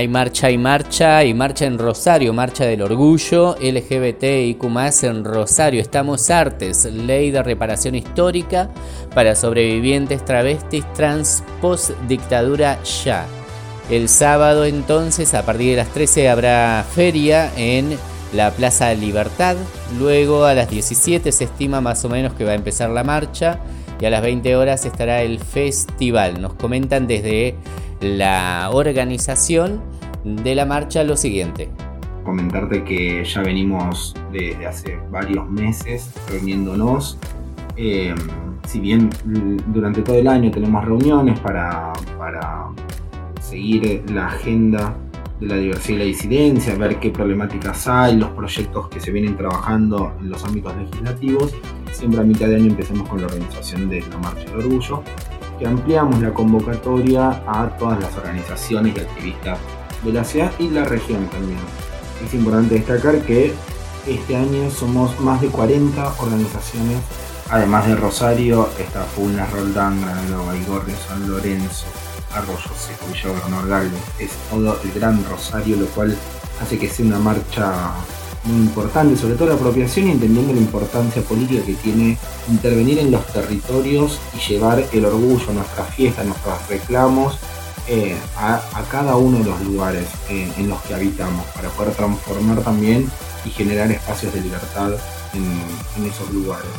Hay 0.04 0.10
marcha 0.10 0.52
y 0.52 0.58
marcha 0.58 1.24
y 1.24 1.34
marcha 1.34 1.64
en 1.66 1.78
Rosario, 1.78 2.34
marcha 2.34 2.66
del 2.66 2.82
orgullo 2.82 3.56
LGBTIQ 3.56 4.62
en 5.04 5.24
Rosario. 5.24 5.80
Estamos 5.80 6.30
Artes, 6.30 6.84
ley 6.84 7.32
de 7.32 7.42
reparación 7.42 7.96
histórica 7.96 8.70
para 9.16 9.34
sobrevivientes 9.34 10.26
travestis 10.26 10.84
trans 10.92 11.42
post 11.62 11.92
dictadura 12.10 12.84
ya. 12.84 13.26
El 13.90 14.10
sábado 14.10 14.66
entonces 14.66 15.34
a 15.34 15.46
partir 15.46 15.70
de 15.70 15.78
las 15.78 15.88
13 15.94 16.28
habrá 16.28 16.86
feria 16.94 17.50
en 17.56 17.98
la 18.34 18.52
Plaza 18.52 18.94
Libertad. 18.94 19.56
Luego 19.98 20.44
a 20.44 20.54
las 20.54 20.70
17 20.70 21.32
se 21.32 21.46
estima 21.46 21.80
más 21.80 22.04
o 22.04 22.10
menos 22.10 22.34
que 22.34 22.44
va 22.44 22.52
a 22.52 22.56
empezar 22.56 22.90
la 22.90 23.06
marcha 23.06 23.60
y 24.02 24.06
a 24.06 24.10
las 24.10 24.22
20 24.22 24.54
horas 24.58 24.84
estará 24.84 25.22
el 25.22 25.40
festival. 25.40 26.42
Nos 26.42 26.56
comentan 26.56 27.08
desde 27.08 27.56
la 28.02 28.70
organización 28.74 29.93
de 30.24 30.56
la 30.56 30.66
marcha 30.66 31.04
lo 31.04 31.18
siguiente. 31.18 31.70
Comentarte 32.24 32.84
que 32.84 33.24
ya 33.26 33.42
venimos 33.42 34.16
desde 34.32 34.66
hace 34.66 34.98
varios 35.12 35.50
meses 35.50 36.14
reuniéndonos. 36.30 37.18
Eh, 37.76 38.16
si 38.66 38.80
bien 38.80 39.10
durante 39.68 40.02
todo 40.02 40.16
el 40.16 40.28
año 40.28 40.52
tenemos 40.52 40.86
reuniones 40.86 41.40
para, 41.40 41.92
para 42.18 42.68
seguir 43.42 44.04
la 44.12 44.28
agenda 44.28 44.96
de 45.40 45.48
la 45.48 45.56
diversidad 45.56 45.96
y 45.96 46.00
la 46.00 46.06
disidencia, 46.06 46.76
ver 46.76 47.00
qué 47.00 47.10
problemáticas 47.10 47.88
hay, 47.88 48.16
los 48.16 48.30
proyectos 48.30 48.88
que 48.88 49.02
se 49.02 49.12
vienen 49.12 49.36
trabajando 49.36 50.14
en 50.22 50.30
los 50.30 50.44
ámbitos 50.46 50.74
legislativos. 50.78 51.54
Siempre 51.92 52.22
a 52.22 52.24
mitad 52.24 52.48
de 52.48 52.56
año 52.56 52.68
empezamos 52.68 53.10
con 53.10 53.20
la 53.20 53.28
organización 53.28 53.90
de 53.90 54.02
la 54.02 54.18
Marcha 54.20 54.46
del 54.46 54.60
Orgullo, 54.60 55.04
que 55.60 55.68
ampliamos 55.68 56.22
la 56.22 56.34
convocatoria 56.34 57.44
a 57.46 57.70
todas 57.78 58.00
las 58.00 58.16
organizaciones 58.18 58.96
y 58.96 59.00
activistas 59.02 59.60
de 60.04 60.14
la 60.14 60.24
ciudad 60.24 60.52
y 60.60 60.70
la 60.70 60.84
región 60.84 61.28
también. 61.28 61.60
Es 62.26 62.34
importante 62.34 62.76
destacar 62.76 63.22
que 63.22 63.54
este 64.08 64.36
año 64.36 64.70
somos 64.70 65.20
más 65.20 65.42
de 65.42 65.48
40 65.48 66.16
organizaciones, 66.20 66.98
además 67.50 67.88
de 67.88 67.96
Rosario, 67.96 68.70
está 68.80 69.06
Pulna, 69.08 69.46
Roldán, 69.48 70.02
Granado, 70.02 70.46
Baigorria, 70.46 70.96
San 71.08 71.30
Lorenzo, 71.30 71.86
Arroyo 72.34 72.72
Seco, 72.78 73.06
Villa 73.12 73.30
Gobernador 73.30 73.70
Galvez, 73.70 74.02
es 74.20 74.32
todo 74.50 74.80
el 74.84 74.92
gran 74.92 75.24
Rosario, 75.26 75.78
lo 75.78 75.86
cual 75.88 76.18
hace 76.62 76.78
que 76.78 76.90
sea 76.90 77.06
una 77.06 77.20
marcha 77.20 77.94
muy 78.44 78.58
importante, 78.58 79.16
sobre 79.16 79.36
todo 79.36 79.50
la 79.50 79.56
apropiación 79.56 80.08
y 80.08 80.12
entendiendo 80.12 80.54
la 80.54 80.60
importancia 80.60 81.22
política 81.22 81.64
que 81.66 81.74
tiene 81.76 82.18
intervenir 82.50 83.00
en 83.00 83.12
los 83.12 83.26
territorios 83.28 84.20
y 84.36 84.52
llevar 84.52 84.84
el 84.92 85.06
orgullo, 85.06 85.54
nuestras 85.54 85.96
fiestas, 85.96 86.26
nuestros 86.26 86.68
reclamos 86.68 87.40
eh, 87.88 88.16
a, 88.38 88.62
cada 88.92 89.16
uno 89.16 89.40
de 89.40 89.46
los 89.46 89.62
lugares 89.62 90.08
eh, 90.30 90.52
en 90.58 90.70
los 90.70 90.82
que 90.84 90.94
habitamos, 90.94 91.46
para 91.48 91.70
poder 91.70 91.94
transformar 91.94 92.62
también 92.62 93.10
y 93.46 93.50
generar 93.50 93.92
espacios 93.92 94.34
de 94.34 94.42
libertad 94.42 94.92
en 95.34 96.06
esos 96.06 96.32
lugares. 96.32 96.70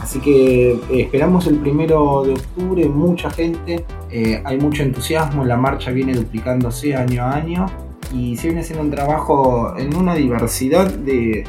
Así 0.00 0.18
que 0.18 0.72
eh, 0.72 0.80
esperamos 0.90 1.46
el 1.46 1.58
primero 1.58 2.24
de 2.24 2.32
octubre, 2.32 2.88
mucha 2.88 3.30
gente, 3.30 3.84
eh, 4.10 4.40
hay 4.44 4.58
mucho 4.58 4.82
entusiasmo, 4.82 5.44
la 5.44 5.56
marcha 5.56 5.90
viene 5.90 6.14
duplicándose 6.14 6.94
año 6.94 7.22
a 7.22 7.34
año 7.34 7.66
y 8.14 8.36
se 8.36 8.48
viene 8.48 8.62
haciendo 8.62 8.82
un 8.82 8.90
trabajo 8.90 9.74
en 9.76 9.94
una 9.94 10.14
diversidad 10.14 10.90
de, 10.90 11.44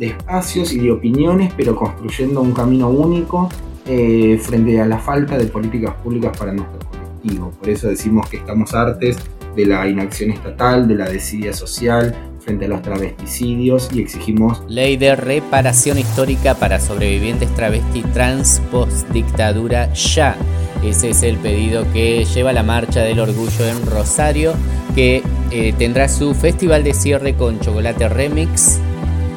espacios 0.00 0.72
y 0.72 0.80
de 0.80 0.90
opiniones, 0.90 1.52
pero 1.56 1.76
construyendo 1.76 2.40
un 2.40 2.52
camino 2.52 2.88
único 2.88 3.48
frente 3.84 4.80
a 4.80 4.86
la 4.86 4.98
falta 4.98 5.38
de 5.38 5.46
políticas 5.46 5.94
públicas 6.02 6.36
para 6.36 6.52
nuestro 6.52 6.80
Por 7.22 7.68
eso 7.68 7.88
decimos 7.88 8.28
que 8.28 8.38
estamos 8.38 8.74
artes 8.74 9.16
de 9.54 9.66
la 9.66 9.86
inacción 9.86 10.30
estatal, 10.30 10.88
de 10.88 10.94
la 10.94 11.08
desidia 11.08 11.52
social, 11.52 12.14
frente 12.42 12.64
a 12.64 12.68
los 12.68 12.82
travesticidios 12.82 13.88
y 13.92 14.00
exigimos 14.00 14.62
ley 14.68 14.96
de 14.96 15.14
reparación 15.14 15.98
histórica 15.98 16.54
para 16.54 16.80
sobrevivientes 16.80 17.54
travesti 17.54 18.02
trans 18.14 18.60
post 18.70 19.08
dictadura 19.10 19.92
ya. 19.94 20.36
Ese 20.82 21.10
es 21.10 21.22
el 21.22 21.36
pedido 21.36 21.86
que 21.92 22.24
lleva 22.24 22.52
la 22.52 22.64
Marcha 22.64 23.02
del 23.02 23.20
Orgullo 23.20 23.68
en 23.68 23.86
Rosario, 23.86 24.54
que 24.96 25.22
eh, 25.52 25.72
tendrá 25.78 26.08
su 26.08 26.34
festival 26.34 26.82
de 26.82 26.92
cierre 26.92 27.34
con 27.34 27.60
Chocolate 27.60 28.08
Remix, 28.08 28.80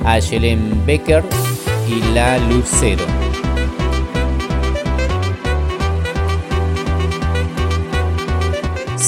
a 0.04 0.18
Becker 0.88 1.24
y 1.88 2.14
La 2.16 2.40
Lucero. 2.40 3.06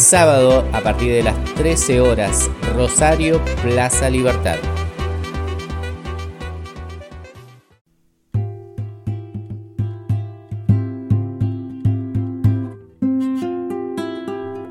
Sábado 0.08 0.64
a 0.72 0.80
partir 0.80 1.12
de 1.12 1.22
las 1.22 1.36
13 1.56 2.00
horas, 2.00 2.50
Rosario, 2.74 3.42
Plaza 3.62 4.10
Libertad. 4.10 4.56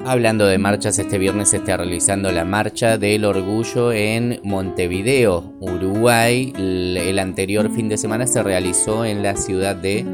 Hablando 0.07 0.47
de 0.47 0.57
marchas, 0.57 0.99
este 0.99 1.19
viernes 1.19 1.51
se 1.51 1.59
está 1.59 1.77
realizando 1.77 2.33
la 2.33 2.47
Marcha 2.47 2.97
del 2.97 3.27
Orgullo 3.27 3.93
en 3.93 4.41
Montevideo, 4.43 5.53
Uruguay. 5.61 6.55
El 6.57 7.19
anterior 7.19 7.71
fin 7.71 7.91
de 7.91 7.99
semana 7.99 8.27
se 8.27 8.43
realizó 8.43 9.05
en 9.05 9.23
la 9.23 9.37
ciudad 9.37 9.77
de 9.77 10.07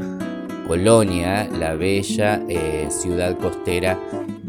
Colonia, 0.67 1.47
la 1.57 1.75
bella 1.75 2.41
eh, 2.49 2.87
ciudad 2.89 3.37
costera 3.37 3.97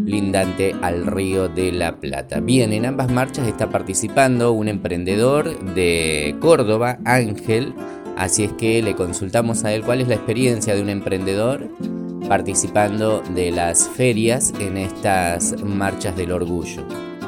lindante 0.05 0.75
al 0.83 1.07
río 1.07 1.49
de 1.49 1.73
la 1.73 1.97
Plata. 1.97 2.41
Bien, 2.41 2.73
en 2.73 2.87
ambas 2.87 3.11
marchas 3.11 3.47
está 3.47 3.71
participando 3.71 4.53
un 4.53 4.69
emprendedor 4.69 5.59
de 5.75 6.37
Córdoba, 6.41 6.99
Ángel, 7.05 7.75
así 8.17 8.45
es 8.45 8.53
que 8.53 8.83
le 8.83 8.95
consultamos 8.95 9.65
a 9.65 9.73
él 9.73 9.83
cuál 9.83 10.01
es 10.01 10.09
la 10.09 10.15
experiencia 10.15 10.75
de 10.75 10.83
un 10.83 10.89
emprendedor 10.89 11.69
participando 12.29 13.23
de 13.35 13.51
las 13.51 13.89
ferias 13.89 14.53
en 14.59 14.77
estas 14.77 15.63
marchas 15.63 16.17
del 16.17 16.33
orgullo. 16.33 16.83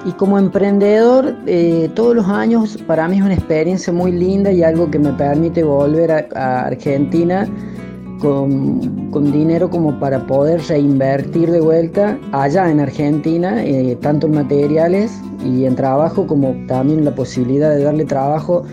Y 0.05 0.13
como 0.13 0.39
emprendedor, 0.39 1.35
eh, 1.47 1.91
todos 1.95 2.15
los 2.15 2.29
años 2.29 2.79
para 2.87 3.09
mí 3.09 3.17
es 3.17 3.23
una 3.23 3.35
experiencia 3.35 3.93
muy 3.93 4.13
linda 4.13 4.53
y 4.53 4.63
algo 4.63 4.91
que 4.91 5.01
me 5.01 5.13
permite 5.13 5.65
volver 5.65 6.13
a 6.13 6.67
Argentina 6.67 7.49
con, 8.21 9.33
dinero 9.33 9.71
como 9.71 9.99
para 9.99 10.27
poder 10.27 10.61
reinvertir 10.69 11.51
de 11.51 11.61
vuelta 11.61 12.19
allá 12.33 12.71
en 12.71 12.81
Argentina, 12.81 13.65
eh, 13.65 13.97
tanto 14.01 14.27
en 14.27 14.35
materiales 14.35 15.21
y 15.45 15.65
en 15.65 15.75
trabajo, 15.75 16.27
como 16.27 16.55
también 16.67 17.05
la 17.05 17.15
posibilidad 17.15 17.71
de 17.71 17.85
darle 17.85 18.05
trabajo 18.05 18.65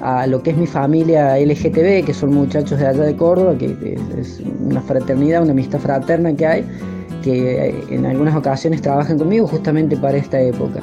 a 0.00 0.26
lo 0.26 0.42
que 0.42 0.50
es 0.50 0.56
mi 0.56 0.66
familia 0.66 1.38
LGTB, 1.38 2.04
que 2.04 2.14
son 2.14 2.34
muchachos 2.34 2.78
de 2.78 2.86
allá 2.86 3.02
de 3.02 3.16
Córdoba, 3.16 3.56
que 3.58 3.98
es 4.18 4.40
una 4.64 4.80
fraternidad, 4.80 5.42
una 5.42 5.52
amistad 5.52 5.78
fraterna 5.78 6.34
que 6.34 6.46
hay, 6.46 6.64
que 7.22 7.84
en 7.90 8.06
algunas 8.06 8.34
ocasiones 8.34 8.80
trabajan 8.80 9.18
conmigo 9.18 9.46
justamente 9.46 9.96
para 9.96 10.16
esta 10.16 10.40
época. 10.40 10.80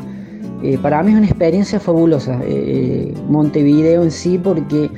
Eh, 0.63 0.77
para 0.81 1.03
mí 1.03 1.11
es 1.11 1.17
una 1.17 1.27
experiencia 1.27 1.79
fabulosa, 1.79 2.39
eh, 2.43 3.13
Montevideo 3.27 4.03
en 4.03 4.11
sí, 4.11 4.39
porque 4.39 4.89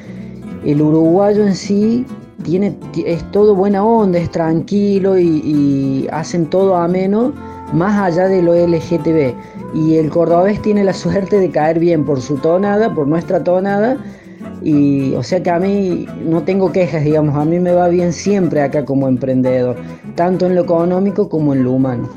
el 0.65 0.81
uruguayo 0.81 1.45
en 1.45 1.55
sí 1.55 2.05
tiene, 2.43 2.75
es 3.05 3.29
todo 3.31 3.55
buena 3.55 3.83
onda, 3.83 4.19
es 4.19 4.29
tranquilo 4.29 5.17
y, 5.17 6.07
hacen 6.11 6.47
todo 6.47 6.75
ameno, 6.75 7.33
más 7.73 7.99
allá 7.99 8.27
de 8.27 8.41
lo 8.41 8.53
LGTB. 8.53 9.33
Y 9.73 9.97
el 9.97 10.09
cordobés 10.09 10.61
tiene 10.61 10.83
la 10.83 10.93
suerte 10.93 11.39
de 11.39 11.49
caer 11.49 11.79
bien 11.79 12.05
por 12.05 12.21
su 12.21 12.37
tonada, 12.37 12.93
por 12.93 13.07
nuestra 13.07 13.43
tonada. 13.43 13.97
Y 14.61 15.15
o 15.15 15.23
sea 15.23 15.41
que 15.41 15.49
a 15.49 15.59
mí 15.59 16.05
no 16.25 16.43
tengo 16.43 16.71
quejas, 16.71 17.03
digamos, 17.03 17.35
a 17.35 17.45
mí 17.45 17.59
me 17.59 17.71
va 17.71 17.87
bien 17.87 18.11
siempre 18.11 18.61
acá 18.61 18.83
como 18.83 19.07
emprendedor, 19.07 19.77
tanto 20.15 20.47
en 20.47 20.55
lo 20.55 20.63
económico 20.63 21.29
como 21.29 21.53
en 21.53 21.63
lo 21.63 21.71
humano. 21.71 22.09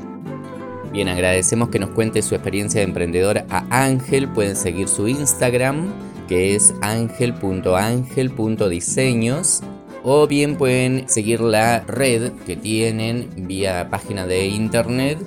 Bien, 0.91 1.07
agradecemos 1.07 1.69
que 1.69 1.79
nos 1.79 1.91
cuente 1.91 2.21
su 2.21 2.35
experiencia 2.35 2.81
de 2.81 2.85
emprendedor 2.85 3.45
a 3.49 3.65
Ángel. 3.71 4.27
Pueden 4.27 4.57
seguir 4.57 4.89
su 4.89 5.07
Instagram, 5.07 5.87
que 6.27 6.55
es 6.55 6.73
ángel.ángel.diseños 6.81 9.63
o 10.03 10.27
bien 10.27 10.57
pueden 10.57 11.09
seguir 11.09 11.41
la 11.41 11.79
red 11.81 12.31
que 12.45 12.55
tienen 12.55 13.47
vía 13.47 13.89
página 13.89 14.27
de 14.27 14.45
internet. 14.47 15.17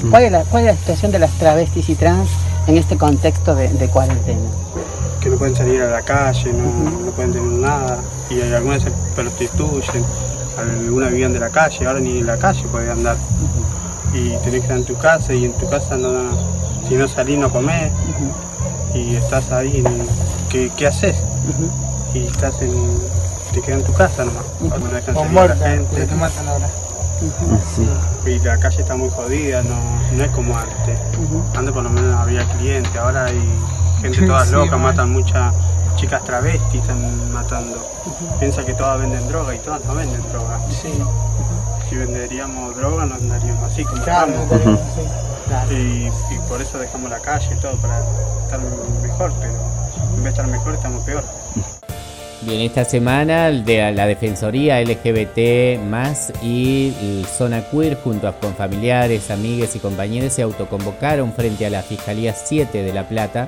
¿Cuál 0.10 0.24
es, 0.24 0.32
la, 0.32 0.44
¿Cuál 0.46 0.64
es 0.64 0.74
la 0.74 0.80
situación 0.80 1.12
de 1.12 1.20
las 1.20 1.32
travestis 1.34 1.90
y 1.90 1.96
trans 1.96 2.30
en 2.66 2.78
este 2.78 2.98
contexto 2.98 3.54
de, 3.54 3.68
de 3.68 3.88
cuarentena? 3.88 4.50
Que 5.22 5.30
no 5.30 5.38
pueden 5.38 5.56
salir 5.56 5.82
a 5.82 5.92
la 5.92 6.02
calle, 6.02 6.54
no, 6.54 6.90
no 7.06 7.12
pueden 7.12 7.34
tener 7.34 7.48
nada, 7.48 8.00
y 8.32 8.42
algunas 8.42 8.82
se 8.82 8.92
prostituyen, 9.16 10.04
algunas 10.58 11.12
vivían 11.12 11.34
de 11.34 11.40
la 11.40 11.50
calle, 11.50 11.86
ahora 11.86 12.00
ni 12.00 12.20
en 12.20 12.26
la 12.26 12.38
calle 12.38 12.64
pueden 12.72 12.90
andar. 12.90 13.18
Y 14.14 14.30
tenés 14.38 14.52
que 14.52 14.58
estar 14.58 14.78
en 14.78 14.86
tu 14.86 14.98
casa, 14.98 15.34
y 15.34 15.46
en 15.46 15.54
tu 15.54 15.70
casa 15.70 15.98
no, 15.98 16.32
si 16.88 16.96
no 16.96 17.08
salís 17.08 17.38
no 17.38 17.52
comés, 17.52 17.92
y 18.96 19.18
estás 19.18 19.52
ahí, 19.52 19.84
¿qué, 20.50 20.72
qué 20.76 20.88
haces? 20.88 21.16
Y 22.14 22.28
estás 22.28 22.62
en, 22.62 23.00
te 23.54 23.62
quedas 23.62 23.82
en 23.82 23.86
tu 23.86 23.94
casa 23.94 24.26
nomás, 24.26 24.44
cuando 24.60 24.80
no 24.80 24.94
dejan 24.94 25.16
salir 25.16 25.34
la 25.34 25.56
gente. 25.56 26.08
Y 28.26 28.40
la 28.40 28.58
calle 28.58 28.82
está 28.82 28.96
muy 28.96 29.10
jodida, 29.10 29.62
no, 29.64 29.76
no 30.16 30.24
es 30.24 30.32
como 30.32 30.58
antes. 30.58 30.98
Antes 31.56 31.74
por 31.74 31.84
lo 31.84 31.90
menos 31.90 32.16
había 32.20 32.46
clientes, 32.58 32.96
ahora 32.96 33.26
hay 33.26 33.42
gente 34.02 34.26
toda 34.26 34.46
loca, 34.46 34.78
matan 34.78 35.12
muchas 35.12 35.54
chicas 35.98 36.24
travestis, 36.24 36.82
están 36.82 37.34
matando. 37.34 37.78
Piensa 38.40 38.66
que 38.66 38.74
todas 38.74 39.00
venden 39.02 39.28
droga 39.28 39.54
y 39.54 39.60
todas 39.60 39.84
no 39.86 39.96
venden 39.96 40.22
droga. 40.32 40.60
Si 41.90 41.96
venderíamos 41.96 42.76
droga 42.78 43.06
no 43.06 43.16
andaríamos 43.16 43.72
así 43.72 43.84
como 43.84 43.98
estamos. 43.98 44.38
Y, 45.72 46.08
y 46.08 46.40
por 46.48 46.62
eso 46.62 46.78
dejamos 46.78 47.10
la 47.10 47.20
calle 47.20 47.50
y 47.54 47.60
todo, 47.60 47.76
para 47.78 48.00
estar 48.44 48.60
mejor, 49.02 49.34
pero 49.42 49.54
en 50.20 50.28
estar 50.28 50.48
mejor 50.48 50.76
estamos 50.76 51.04
peor. 51.04 51.24
Esta 52.48 52.86
semana 52.86 53.52
de 53.52 53.92
la 53.92 54.08
Defensoría 54.08 54.82
LGBT 54.82 55.80
más 55.84 56.32
y 56.42 56.94
Zona 57.38 57.70
Queer 57.70 57.96
junto 57.96 58.28
a, 58.28 58.34
con 58.34 58.56
familiares, 58.56 59.30
amigues 59.30 59.76
y 59.76 59.80
compañeros 59.80 60.34
se 60.34 60.42
autoconvocaron 60.42 61.34
frente 61.34 61.66
a 61.66 61.70
la 61.70 61.82
Fiscalía 61.82 62.34
7 62.34 62.82
de 62.82 62.94
La 62.94 63.08
Plata 63.08 63.46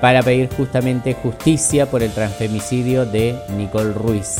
para 0.00 0.22
pedir 0.22 0.48
justamente 0.54 1.14
justicia 1.14 1.86
por 1.86 2.02
el 2.02 2.12
transfemicidio 2.12 3.04
de 3.04 3.38
Nicole 3.56 3.92
Ruiz, 3.92 4.38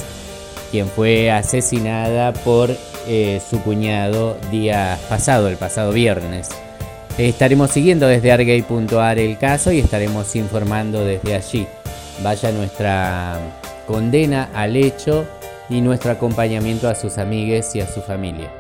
quien 0.71 0.89
fue 0.89 1.31
asesinada 1.31 2.33
por 2.33 2.71
eh, 3.07 3.41
su 3.49 3.61
cuñado 3.63 4.37
día 4.51 4.99
pasado, 5.09 5.49
el 5.49 5.57
pasado 5.57 5.93
viernes. 5.93 6.64
Estaremos 7.19 7.71
siguiendo 7.71 8.09
desde 8.09 8.33
argay.ar 8.33 9.21
el 9.21 9.39
caso 9.39 9.71
y 9.71 9.79
estaremos 9.79 10.35
informando 10.35 11.05
desde 11.05 11.37
allí. 11.37 11.65
Vaya 12.25 12.51
nuestra 12.51 13.39
condena 13.87 14.49
al 14.53 14.75
hecho 14.75 15.25
y 15.71 15.81
nuestro 15.81 16.11
acompañamiento 16.11 16.89
a 16.89 16.97
sus 16.97 17.19
amigues 17.19 17.77
y 17.77 17.81
a 17.81 17.87
su 17.87 18.01
familia. 18.01 18.51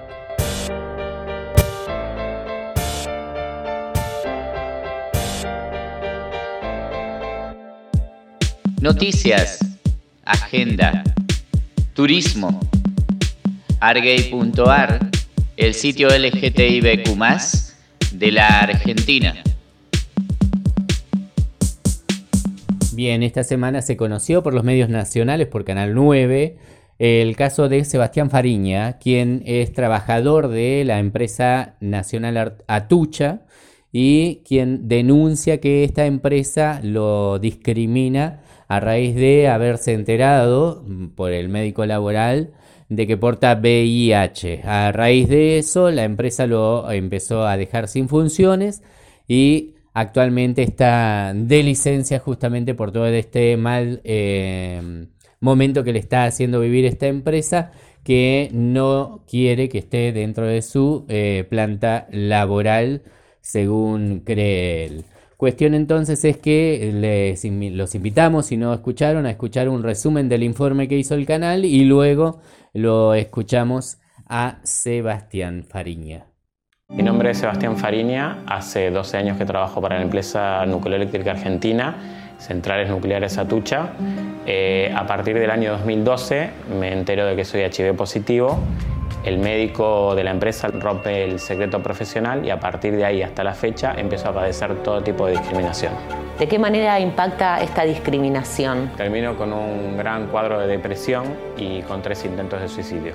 Noticias, 8.80 9.58
agenda, 10.24 11.02
turismo, 11.92 12.60
argay.ar, 13.80 15.10
el 15.56 15.74
sitio 15.74 16.08
LGTBQ 16.08 17.16
de 18.24 18.32
la 18.32 18.60
Argentina. 18.60 19.34
Bien, 22.94 23.22
esta 23.22 23.44
semana 23.44 23.82
se 23.82 23.98
conoció 23.98 24.42
por 24.42 24.54
los 24.54 24.64
medios 24.64 24.88
nacionales, 24.88 25.46
por 25.46 25.66
Canal 25.66 25.94
9, 25.94 26.56
el 26.98 27.36
caso 27.36 27.68
de 27.68 27.84
Sebastián 27.84 28.30
Fariña, 28.30 28.94
quien 28.98 29.42
es 29.44 29.74
trabajador 29.74 30.48
de 30.48 30.84
la 30.86 31.00
empresa 31.00 31.74
nacional 31.80 32.56
Atucha 32.66 33.42
y 33.92 34.36
quien 34.46 34.88
denuncia 34.88 35.60
que 35.60 35.84
esta 35.84 36.06
empresa 36.06 36.80
lo 36.82 37.38
discrimina 37.38 38.40
a 38.68 38.80
raíz 38.80 39.14
de 39.16 39.48
haberse 39.48 39.92
enterado 39.92 40.82
por 41.14 41.32
el 41.32 41.50
médico 41.50 41.84
laboral 41.84 42.54
de 42.96 43.06
que 43.06 43.16
porta 43.16 43.54
VIH. 43.54 44.62
A 44.64 44.92
raíz 44.92 45.28
de 45.28 45.58
eso, 45.58 45.90
la 45.90 46.04
empresa 46.04 46.46
lo 46.46 46.90
empezó 46.90 47.46
a 47.46 47.56
dejar 47.56 47.88
sin 47.88 48.08
funciones 48.08 48.82
y 49.28 49.74
actualmente 49.92 50.62
está 50.62 51.32
de 51.34 51.62
licencia 51.62 52.18
justamente 52.18 52.74
por 52.74 52.92
todo 52.92 53.06
este 53.06 53.56
mal 53.56 54.00
eh, 54.04 55.06
momento 55.40 55.84
que 55.84 55.92
le 55.92 55.98
está 55.98 56.24
haciendo 56.24 56.60
vivir 56.60 56.84
esta 56.84 57.06
empresa 57.06 57.72
que 58.02 58.50
no 58.52 59.22
quiere 59.28 59.68
que 59.68 59.78
esté 59.78 60.12
dentro 60.12 60.46
de 60.46 60.62
su 60.62 61.06
eh, 61.08 61.46
planta 61.48 62.06
laboral 62.10 63.02
según 63.40 64.20
cree 64.20 64.86
él. 64.86 65.04
Cuestión 65.44 65.74
entonces 65.74 66.24
es 66.24 66.38
que 66.38 66.90
les, 66.94 67.44
los 67.44 67.94
invitamos, 67.94 68.46
si 68.46 68.56
no 68.56 68.72
escucharon, 68.72 69.26
a 69.26 69.30
escuchar 69.30 69.68
un 69.68 69.82
resumen 69.82 70.26
del 70.26 70.42
informe 70.42 70.88
que 70.88 70.96
hizo 70.96 71.14
el 71.14 71.26
canal 71.26 71.66
y 71.66 71.84
luego 71.84 72.40
lo 72.72 73.12
escuchamos 73.12 73.98
a 74.26 74.56
Sebastián 74.62 75.62
Fariña. 75.68 76.24
Mi 76.88 77.02
nombre 77.02 77.32
es 77.32 77.36
Sebastián 77.36 77.76
Fariña, 77.76 78.42
hace 78.46 78.90
12 78.90 79.18
años 79.18 79.36
que 79.36 79.44
trabajo 79.44 79.82
para 79.82 79.96
la 79.96 80.04
empresa 80.04 80.64
nucleoeléctrica 80.64 81.32
argentina, 81.32 81.94
Centrales 82.38 82.88
Nucleares 82.88 83.36
Atucha. 83.36 83.90
Eh, 84.46 84.90
a 84.96 85.06
partir 85.06 85.38
del 85.38 85.50
año 85.50 85.72
2012 85.72 86.48
me 86.80 86.90
entero 86.90 87.26
de 87.26 87.36
que 87.36 87.44
soy 87.44 87.60
HIV 87.60 87.94
positivo. 87.94 88.60
El 89.24 89.38
médico 89.38 90.14
de 90.14 90.22
la 90.22 90.32
empresa 90.32 90.68
rompe 90.68 91.24
el 91.24 91.40
secreto 91.40 91.82
profesional 91.82 92.44
y 92.44 92.50
a 92.50 92.60
partir 92.60 92.94
de 92.94 93.06
ahí 93.06 93.22
hasta 93.22 93.42
la 93.42 93.54
fecha 93.54 93.94
empezó 93.96 94.28
a 94.28 94.34
padecer 94.34 94.82
todo 94.82 95.02
tipo 95.02 95.24
de 95.24 95.32
discriminación. 95.32 95.94
¿De 96.38 96.46
qué 96.46 96.58
manera 96.58 97.00
impacta 97.00 97.62
esta 97.62 97.84
discriminación? 97.84 98.90
Termino 98.98 99.34
con 99.38 99.54
un 99.54 99.96
gran 99.96 100.26
cuadro 100.26 100.60
de 100.60 100.66
depresión 100.66 101.24
y 101.56 101.80
con 101.82 102.02
tres 102.02 102.22
intentos 102.26 102.60
de 102.60 102.68
suicidio. 102.68 103.14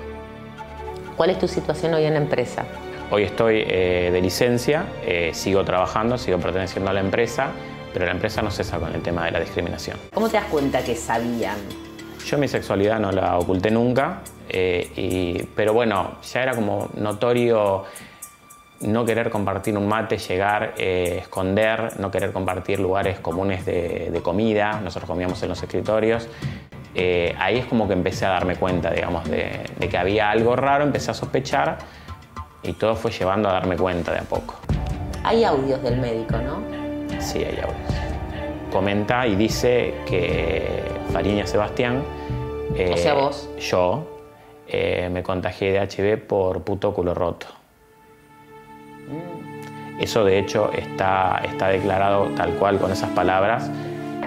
¿Cuál 1.16 1.30
es 1.30 1.38
tu 1.38 1.46
situación 1.46 1.94
hoy 1.94 2.04
en 2.04 2.14
la 2.14 2.20
empresa? 2.20 2.64
Hoy 3.12 3.22
estoy 3.22 3.62
eh, 3.64 4.10
de 4.12 4.20
licencia, 4.20 4.86
eh, 5.06 5.30
sigo 5.32 5.64
trabajando, 5.64 6.18
sigo 6.18 6.38
perteneciendo 6.38 6.90
a 6.90 6.94
la 6.94 7.00
empresa, 7.00 7.50
pero 7.92 8.06
la 8.06 8.12
empresa 8.12 8.42
no 8.42 8.50
cesa 8.50 8.80
con 8.80 8.92
el 8.92 9.02
tema 9.02 9.26
de 9.26 9.30
la 9.30 9.38
discriminación. 9.38 9.96
¿Cómo 10.12 10.28
te 10.28 10.38
das 10.38 10.46
cuenta 10.46 10.82
que 10.82 10.96
sabían? 10.96 11.56
Yo 12.26 12.36
mi 12.36 12.48
sexualidad 12.48 12.98
no 12.98 13.12
la 13.12 13.38
oculté 13.38 13.70
nunca, 13.70 14.22
eh, 14.52 15.46
pero 15.54 15.72
bueno, 15.72 16.12
ya 16.22 16.42
era 16.42 16.54
como 16.54 16.88
notorio 16.94 17.84
no 18.80 19.04
querer 19.04 19.28
compartir 19.28 19.76
un 19.76 19.86
mate, 19.86 20.16
llegar, 20.16 20.74
esconder, 20.76 22.00
no 22.00 22.10
querer 22.10 22.32
compartir 22.32 22.80
lugares 22.80 23.20
comunes 23.20 23.66
de, 23.66 24.20
comida, 24.22 24.80
nosotros 24.82 25.08
comíamos 25.08 25.42
en 25.42 25.50
los 25.50 25.62
escritorios. 25.62 26.28
ahí 27.38 27.58
es 27.58 27.66
como 27.66 27.86
que 27.86 27.92
empecé 27.92 28.24
a 28.24 28.30
darme 28.30 28.56
cuenta, 28.56 28.90
digamos, 28.90 29.28
de, 29.28 29.66
de 29.78 29.88
que 29.88 29.98
había 29.98 30.30
algo 30.30 30.56
raro, 30.56 30.84
empecé 30.84 31.10
a 31.10 31.14
sospechar 31.14 31.76
y 32.62 32.72
todo 32.74 32.94
fue 32.96 33.10
llevando 33.10 33.48
a 33.48 33.52
darme 33.52 33.76
cuenta 33.76 34.12
de 34.12 34.18
a 34.18 34.22
poco. 34.22 34.54
Hay 35.24 35.44
audios 35.44 35.82
del 35.82 35.98
médico, 35.98 36.36
¿no? 36.38 36.62
Sí, 37.20 37.38
hay 37.38 37.58
audios. 37.60 38.70
Comenta 38.72 39.26
y 39.26 39.36
dice 39.36 39.94
que 40.06 40.82
Fariña 41.12 41.46
Sebastián, 41.46 42.02
o 42.72 42.96
sea, 42.96 43.12
eh, 43.12 43.16
vos. 43.16 43.48
yo, 43.58 44.09
eh, 44.72 45.08
me 45.10 45.22
contagié 45.22 45.72
de 45.72 45.78
HIV 45.80 46.26
por 46.26 46.62
puto 46.62 46.94
culo 46.94 47.14
roto. 47.14 47.46
Eso 49.98 50.24
de 50.24 50.38
hecho 50.38 50.72
está, 50.72 51.42
está 51.44 51.68
declarado 51.68 52.30
tal 52.36 52.52
cual 52.54 52.78
con 52.78 52.90
esas 52.90 53.10
palabras 53.10 53.70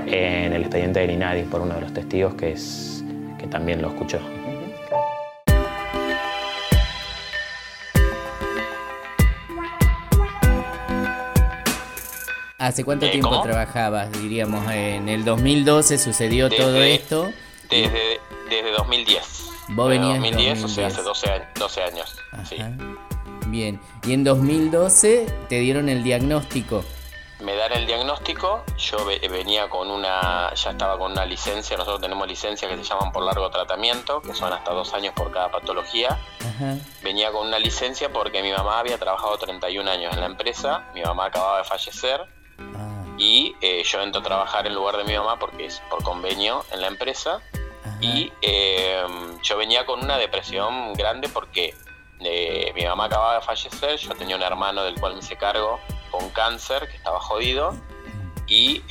en 0.05 0.53
el 0.53 0.61
expediente 0.61 0.99
de 0.99 1.07
Linari 1.07 1.43
por 1.43 1.61
uno 1.61 1.75
de 1.75 1.81
los 1.81 1.93
testigos 1.93 2.35
que, 2.35 2.51
es, 2.51 3.03
que 3.39 3.47
también 3.47 3.81
lo 3.81 3.87
escuchó. 3.87 4.19
¿Hace 12.59 12.85
cuánto 12.85 13.09
tiempo 13.09 13.41
trabajabas? 13.41 14.11
Diríamos, 14.11 14.71
en 14.71 15.09
el 15.09 15.25
2012 15.25 15.97
sucedió 15.97 16.49
todo 16.49 16.81
esto. 16.81 17.29
Desde, 17.69 18.19
desde 18.49 18.71
2010. 18.71 19.52
Vos 19.75 19.89
venías 19.89 20.19
2010, 20.19 20.63
o 20.63 20.67
sea, 20.67 20.87
hace 20.87 21.01
12, 21.01 21.83
años. 21.83 22.15
Sí. 22.47 22.57
Bien, 23.47 23.79
y 24.03 24.13
en 24.13 24.23
2012 24.23 25.25
te 25.49 25.59
dieron 25.59 25.89
el 25.89 26.03
diagnóstico. 26.03 26.83
Me 27.39 27.55
dan 27.55 27.73
el 27.73 27.87
diagnóstico, 27.87 28.63
yo 28.77 29.03
venía 29.05 29.67
con 29.69 29.89
una, 29.89 30.53
ya 30.53 30.69
estaba 30.69 30.97
con 30.97 31.11
una 31.11 31.25
licencia, 31.25 31.75
nosotros 31.75 32.01
tenemos 32.01 32.27
licencias 32.27 32.71
que 32.71 32.77
se 32.77 32.83
llaman 32.83 33.11
por 33.11 33.23
largo 33.23 33.49
tratamiento, 33.49 34.21
que 34.21 34.33
son 34.33 34.53
hasta 34.53 34.71
dos 34.71 34.93
años 34.93 35.13
por 35.15 35.31
cada 35.31 35.51
patología. 35.51 36.17
Venía 37.01 37.31
con 37.31 37.47
una 37.47 37.57
licencia 37.57 38.13
porque 38.13 38.43
mi 38.43 38.51
mamá 38.51 38.79
había 38.79 38.97
trabajado 38.97 39.37
31 39.39 39.89
años 39.89 40.13
en 40.13 40.19
la 40.19 40.27
empresa, 40.27 40.85
mi 40.93 41.01
mamá 41.01 41.25
acababa 41.25 41.57
de 41.57 41.63
fallecer 41.63 42.21
y 43.17 43.55
eh, 43.61 43.83
yo 43.83 44.01
entro 44.01 44.21
a 44.21 44.23
trabajar 44.23 44.67
en 44.67 44.75
lugar 44.75 44.97
de 44.97 45.03
mi 45.03 45.17
mamá 45.17 45.37
porque 45.37 45.65
es 45.65 45.81
por 45.89 46.03
convenio 46.03 46.63
en 46.71 46.81
la 46.81 46.87
empresa 46.87 47.41
y 48.03 48.33
eh, 48.41 49.03
yo 49.41 49.57
venía 49.57 49.85
con 49.85 50.03
una 50.03 50.17
depresión 50.17 50.93
grande 50.93 51.29
porque 51.29 51.73
eh, 52.19 52.71
mi 52.75 52.85
mamá 52.85 53.05
acababa 53.05 53.35
de 53.35 53.41
fallecer, 53.41 53.97
yo 53.97 54.13
tenía 54.15 54.35
un 54.35 54.43
hermano 54.43 54.83
del 54.83 54.99
cual 54.99 55.13
me 55.13 55.19
hice 55.19 55.35
cargo 55.37 55.79
con 56.11 56.29
cáncer 56.29 56.87
que 56.87 56.97
estaba 56.97 57.19
jodido 57.19 57.75
y 58.45 58.83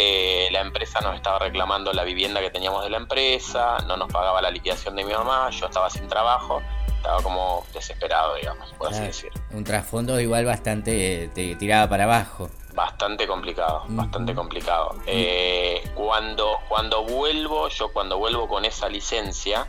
la 0.51 0.61
empresa 0.61 1.01
nos 1.01 1.15
estaba 1.15 1.39
reclamando 1.39 1.93
la 1.93 2.05
vivienda 2.05 2.41
que 2.41 2.51
teníamos 2.51 2.83
de 2.83 2.91
la 2.91 2.97
empresa, 2.97 3.79
no 3.87 3.97
nos 3.97 4.11
pagaba 4.11 4.41
la 4.41 4.51
liquidación 4.51 4.97
de 4.97 5.05
mi 5.05 5.13
mamá, 5.13 5.51
yo 5.51 5.67
estaba 5.67 5.89
sin 5.91 6.09
trabajo, 6.09 6.63
estaba 6.97 7.23
como 7.23 7.65
desesperado, 7.75 8.37
digamos, 8.37 8.73
por 8.75 8.89
así 8.89 9.03
decir. 9.03 9.31
Un 9.51 9.65
trasfondo 9.65 10.19
igual 10.21 10.45
bastante 10.47 11.31
te 11.35 11.55
tiraba 11.57 11.89
para 11.89 12.05
abajo. 12.05 12.49
Bastante 12.75 13.27
complicado, 13.27 13.85
bastante 13.89 14.35
complicado. 14.35 14.97
Eh, 15.07 15.83
cuando, 15.95 16.59
cuando 16.69 17.05
vuelvo, 17.05 17.69
yo 17.69 17.93
cuando 17.93 18.19
vuelvo 18.19 18.49
con 18.49 18.65
esa 18.65 18.89
licencia 18.89 19.69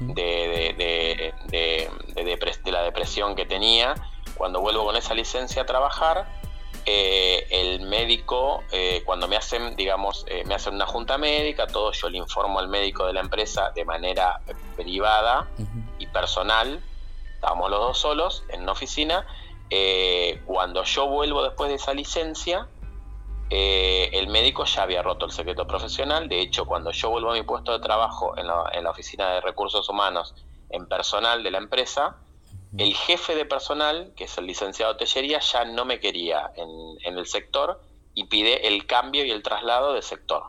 de, 0.00 0.74
de, 0.76 1.34
de, 1.50 2.72
la 2.72 2.82
depresión 2.82 3.34
que 3.34 3.44
tenía, 3.44 3.94
cuando 4.34 4.60
vuelvo 4.60 4.84
con 4.84 4.96
esa 4.96 5.14
licencia 5.14 5.62
a 5.62 5.66
trabajar, 5.66 6.26
eh, 6.86 7.46
el 7.50 7.82
médico, 7.82 8.64
eh, 8.72 9.02
cuando 9.04 9.28
me 9.28 9.36
hacen, 9.36 9.76
digamos, 9.76 10.24
me 10.46 10.54
hacen 10.54 10.74
una 10.74 10.86
junta 10.86 11.18
médica, 11.18 11.66
todo, 11.66 11.92
yo 11.92 12.08
le 12.08 12.16
informo 12.16 12.60
al 12.60 12.68
médico 12.68 13.06
de 13.06 13.12
la 13.12 13.20
empresa 13.20 13.72
de 13.74 13.84
manera 13.84 14.40
privada 14.74 15.46
y 15.98 16.06
personal, 16.06 16.82
estábamos 17.34 17.70
los 17.70 17.80
dos 17.80 17.98
solos 17.98 18.44
en 18.48 18.62
una 18.62 18.72
oficina, 18.72 19.26
eh, 19.70 20.40
cuando 20.46 20.82
yo 20.84 21.08
vuelvo 21.08 21.42
después 21.42 21.68
de 21.68 21.76
esa 21.76 21.94
licencia, 21.94 22.68
eh, 23.50 24.10
el 24.12 24.28
médico 24.28 24.64
ya 24.64 24.82
había 24.82 25.02
roto 25.02 25.26
el 25.26 25.32
secreto 25.32 25.66
profesional. 25.66 26.28
De 26.28 26.40
hecho, 26.40 26.66
cuando 26.66 26.90
yo 26.90 27.10
vuelvo 27.10 27.30
a 27.30 27.34
mi 27.34 27.42
puesto 27.42 27.72
de 27.72 27.80
trabajo 27.80 28.36
en 28.36 28.46
la, 28.46 28.90
oficina 28.90 29.34
de 29.34 29.40
recursos 29.40 29.88
humanos 29.88 30.34
en 30.70 30.86
personal 30.86 31.42
de 31.42 31.50
la 31.50 31.58
empresa, 31.58 32.16
el 32.76 32.94
jefe 32.94 33.34
de 33.34 33.46
personal, 33.46 34.12
que 34.14 34.24
es 34.24 34.36
el 34.36 34.46
licenciado 34.46 34.96
Tellería, 34.96 35.40
ya 35.40 35.64
no 35.64 35.86
me 35.86 36.00
quería 36.00 36.50
en, 36.56 37.16
el 37.16 37.26
sector 37.26 37.80
y 38.14 38.24
pide 38.24 38.68
el 38.68 38.86
cambio 38.86 39.24
y 39.24 39.30
el 39.30 39.42
traslado 39.42 39.94
de 39.94 40.02
sector. 40.02 40.42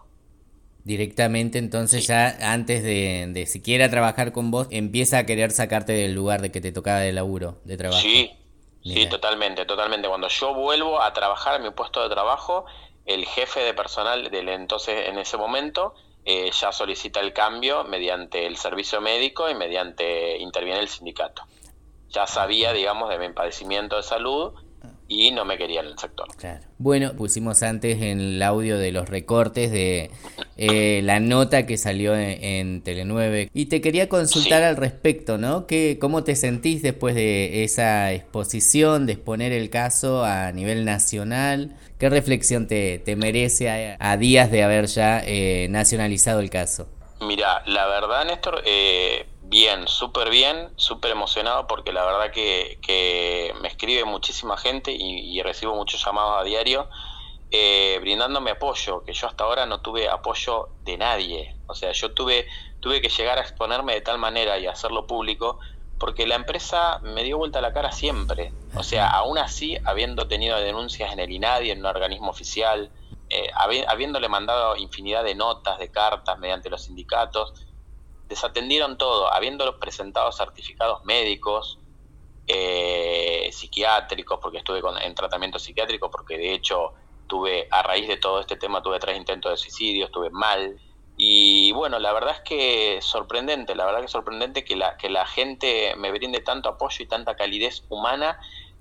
Directamente, 0.84 1.60
entonces 1.60 2.08
ya 2.08 2.38
antes 2.42 2.84
de, 2.84 3.28
de, 3.30 3.46
siquiera 3.46 3.90
trabajar 3.90 4.34
con 4.34 4.52
vos, 4.52 4.68
empieza 4.72 5.20
a 5.20 5.26
querer 5.26 5.52
sacarte 5.52 5.94
del 5.94 6.14
lugar 6.14 6.42
de 6.42 6.52
que 6.52 6.60
te 6.60 6.72
tocaba 6.72 7.00
de 7.00 7.14
laburo, 7.14 7.60
de 7.64 7.78
trabajo. 7.78 8.02
Sí, 8.02 8.32
Sí, 8.84 9.08
totalmente, 9.08 9.66
totalmente. 9.66 10.08
Cuando 10.08 10.28
yo 10.30 10.54
vuelvo 10.54 11.02
a 11.02 11.12
trabajar 11.14 11.56
en 11.56 11.64
mi 11.64 11.72
puesto 11.72 12.02
de 12.02 12.10
trabajo, 12.10 12.66
el 13.06 13.26
jefe 13.26 13.62
de 13.62 13.74
personal 13.74 14.30
del 14.32 14.50
entonces 14.50 15.10
en 15.10 15.18
ese 15.18 15.38
momento 15.38 15.94
eh, 16.26 16.52
ya 16.52 16.72
solicita 16.72 17.20
el 17.20 17.34
cambio 17.34 17.84
mediante 17.84 18.46
el 18.46 18.58
servicio 18.58 19.02
médico 19.02 19.50
y 19.50 19.56
mediante 19.56 20.38
interviene 20.38 20.80
el 20.80 20.88
sindicato. 20.88 21.44
Ya 22.10 22.28
sabía, 22.28 22.74
digamos, 22.74 23.10
de 23.10 23.20
mi 23.20 23.30
padecimiento 23.34 23.98
de 23.98 24.04
salud 24.04 24.54
y 25.10 25.32
no 25.32 25.44
me 25.44 25.58
quería 25.58 25.82
en 25.82 25.88
el 25.88 25.98
sector. 25.98 26.28
Bueno, 26.78 27.14
pusimos 27.14 27.64
antes 27.64 28.02
en 28.02 28.22
el 28.22 28.42
audio 28.44 28.78
de 28.78 28.92
los 28.92 29.10
recortes 29.10 29.72
de 29.72 30.12
eh, 30.56 31.02
la 31.04 31.20
nota 31.20 31.66
que 31.66 31.78
salió 31.78 32.16
en, 32.16 32.84
Tele9 32.84 33.50
y 33.52 33.66
te 33.66 33.82
quería 33.82 34.08
consultar 34.08 34.62
al 34.62 34.78
respecto, 34.78 35.40
¿no? 35.40 35.66
¿Qué, 35.66 35.98
¿Cómo 36.00 36.24
te 36.24 36.36
sentís 36.36 36.84
después 36.84 37.16
de 37.16 37.64
esa 37.64 38.14
exposición, 38.14 39.08
de 39.08 39.14
exponer 39.14 39.52
el 39.52 39.72
caso 39.72 40.24
a 40.24 40.52
nivel 40.52 40.86
nacional? 40.86 41.76
¿Qué 41.98 42.08
reflexión 42.10 42.68
te, 42.68 43.00
te 43.00 43.16
merece 43.16 43.98
a, 44.00 44.18
días 44.18 44.52
de 44.52 44.64
haber 44.64 44.86
ya 44.86 45.22
eh, 45.26 45.68
nacionalizado 45.70 46.40
el 46.40 46.52
caso? 46.52 46.88
Mira, 47.22 47.64
la 47.66 47.88
verdad, 47.88 48.26
Néstor, 48.26 48.62
eh, 48.66 49.26
Bien, 49.50 49.88
súper 49.88 50.30
bien, 50.30 50.72
súper 50.76 51.10
emocionado 51.10 51.66
porque 51.66 51.92
la 51.92 52.06
verdad 52.06 52.32
que, 52.32 53.52
me 53.60 53.68
escribe 53.68 54.06
muchísima 54.06 54.56
gente 54.58 54.92
y, 54.92 55.42
recibo 55.42 55.74
muchos 55.74 56.06
llamados 56.06 56.40
a 56.40 56.44
diario 56.44 56.88
eh, 57.50 57.98
brindándome 58.00 58.52
apoyo, 58.52 59.04
que 59.04 59.12
yo 59.12 59.26
hasta 59.26 59.46
ahora 59.46 59.66
no 59.66 59.82
tuve 59.82 60.08
apoyo 60.08 60.70
de 60.84 60.98
nadie. 60.98 61.56
O 61.66 61.74
sea, 61.74 61.92
yo 61.94 62.14
tuve, 62.14 62.46
tuve 62.80 63.02
que 63.02 63.10
llegar 63.10 63.40
a 63.40 63.42
exponerme 63.42 63.96
de 63.96 64.02
tal 64.02 64.20
manera 64.20 64.60
y 64.60 64.68
hacerlo 64.68 65.08
público 65.08 65.58
porque 65.98 66.28
la 66.28 66.36
empresa 66.36 67.00
me 67.00 67.24
dio 67.24 67.40
vuelta 67.40 67.60
la 67.60 67.74
cara 67.74 67.92
siempre. 67.92 68.54
O 68.76 68.84
sea, 68.84 69.08
aún 69.08 69.40
así, 69.40 69.78
habiendo 69.84 70.28
tenido 70.28 70.60
denuncias 70.60 71.12
en 71.12 71.20
el 71.20 71.32
INADI, 71.32 71.72
en 71.72 71.80
un 71.80 71.88
organismo 71.88 72.30
oficial, 72.30 72.92
eh, 73.30 73.50
habiéndole 73.88 74.30
mandado 74.30 74.76
infinidad 74.78 75.24
de 75.24 75.34
notas, 75.34 75.80
de 75.80 75.90
cartas 75.90 76.38
mediante 76.38 76.70
los 76.70 76.84
sindicatos, 76.84 77.54
desatendieron 78.30 78.98
todo, 78.98 79.34
habiéndolo 79.34 79.80
presentado 79.80 80.32
certificados 80.32 81.04
médicos, 81.04 81.80
eh, 82.48 83.50
psiquiátricos, 83.52 84.40
porque 84.42 84.60
estuve 84.60 84.82
en 85.02 85.16
tratamiento 85.16 85.60
psiquiátrico, 85.60 86.10
porque 86.10 86.38
de 86.38 86.54
hecho 86.54 86.94
tuve, 87.28 87.68
a 87.72 87.84
raíz 87.84 88.08
de 88.08 88.18
todo 88.18 88.40
este 88.40 88.56
tema, 88.56 88.82
tuve 88.82 89.00
tres 89.00 89.18
intentos 89.18 89.52
de 89.52 89.58
suicidio, 89.58 90.06
estuve 90.06 90.30
mal. 90.30 90.80
Y 91.18 91.72
bueno, 91.74 92.00
la 92.00 92.14
verdad 92.14 92.36
es 92.36 92.42
que 92.42 93.00
sorprendente, 93.02 93.76
la 93.76 93.86
verdad 93.86 94.02
que 94.02 94.08
sorprendente 94.08 94.64
que 94.64 94.76
la, 94.76 94.96
que 94.96 95.10
la 95.10 95.26
gente 95.26 95.94
me 95.98 96.12
brinde 96.12 96.40
tanto 96.40 96.70
apoyo 96.70 97.04
y 97.04 97.08
tanta 97.08 97.36
calidez 97.36 97.84
humana, 97.90 98.40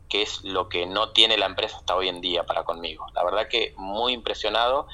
que 0.09 0.23
es 0.23 0.45
lo 0.45 0.69
que 0.69 0.87
no 0.87 1.11
tiene 1.11 1.37
la 1.37 1.47
empresa 1.47 1.79
hasta 1.79 1.97
hoy 1.97 2.09
en 2.09 2.21
día 2.21 2.45
para 2.45 2.65
conmigo. 2.65 3.07
La 3.15 3.25
verdad 3.25 3.49
que 3.49 3.75
muy 3.77 4.13
impresionado 4.13 4.87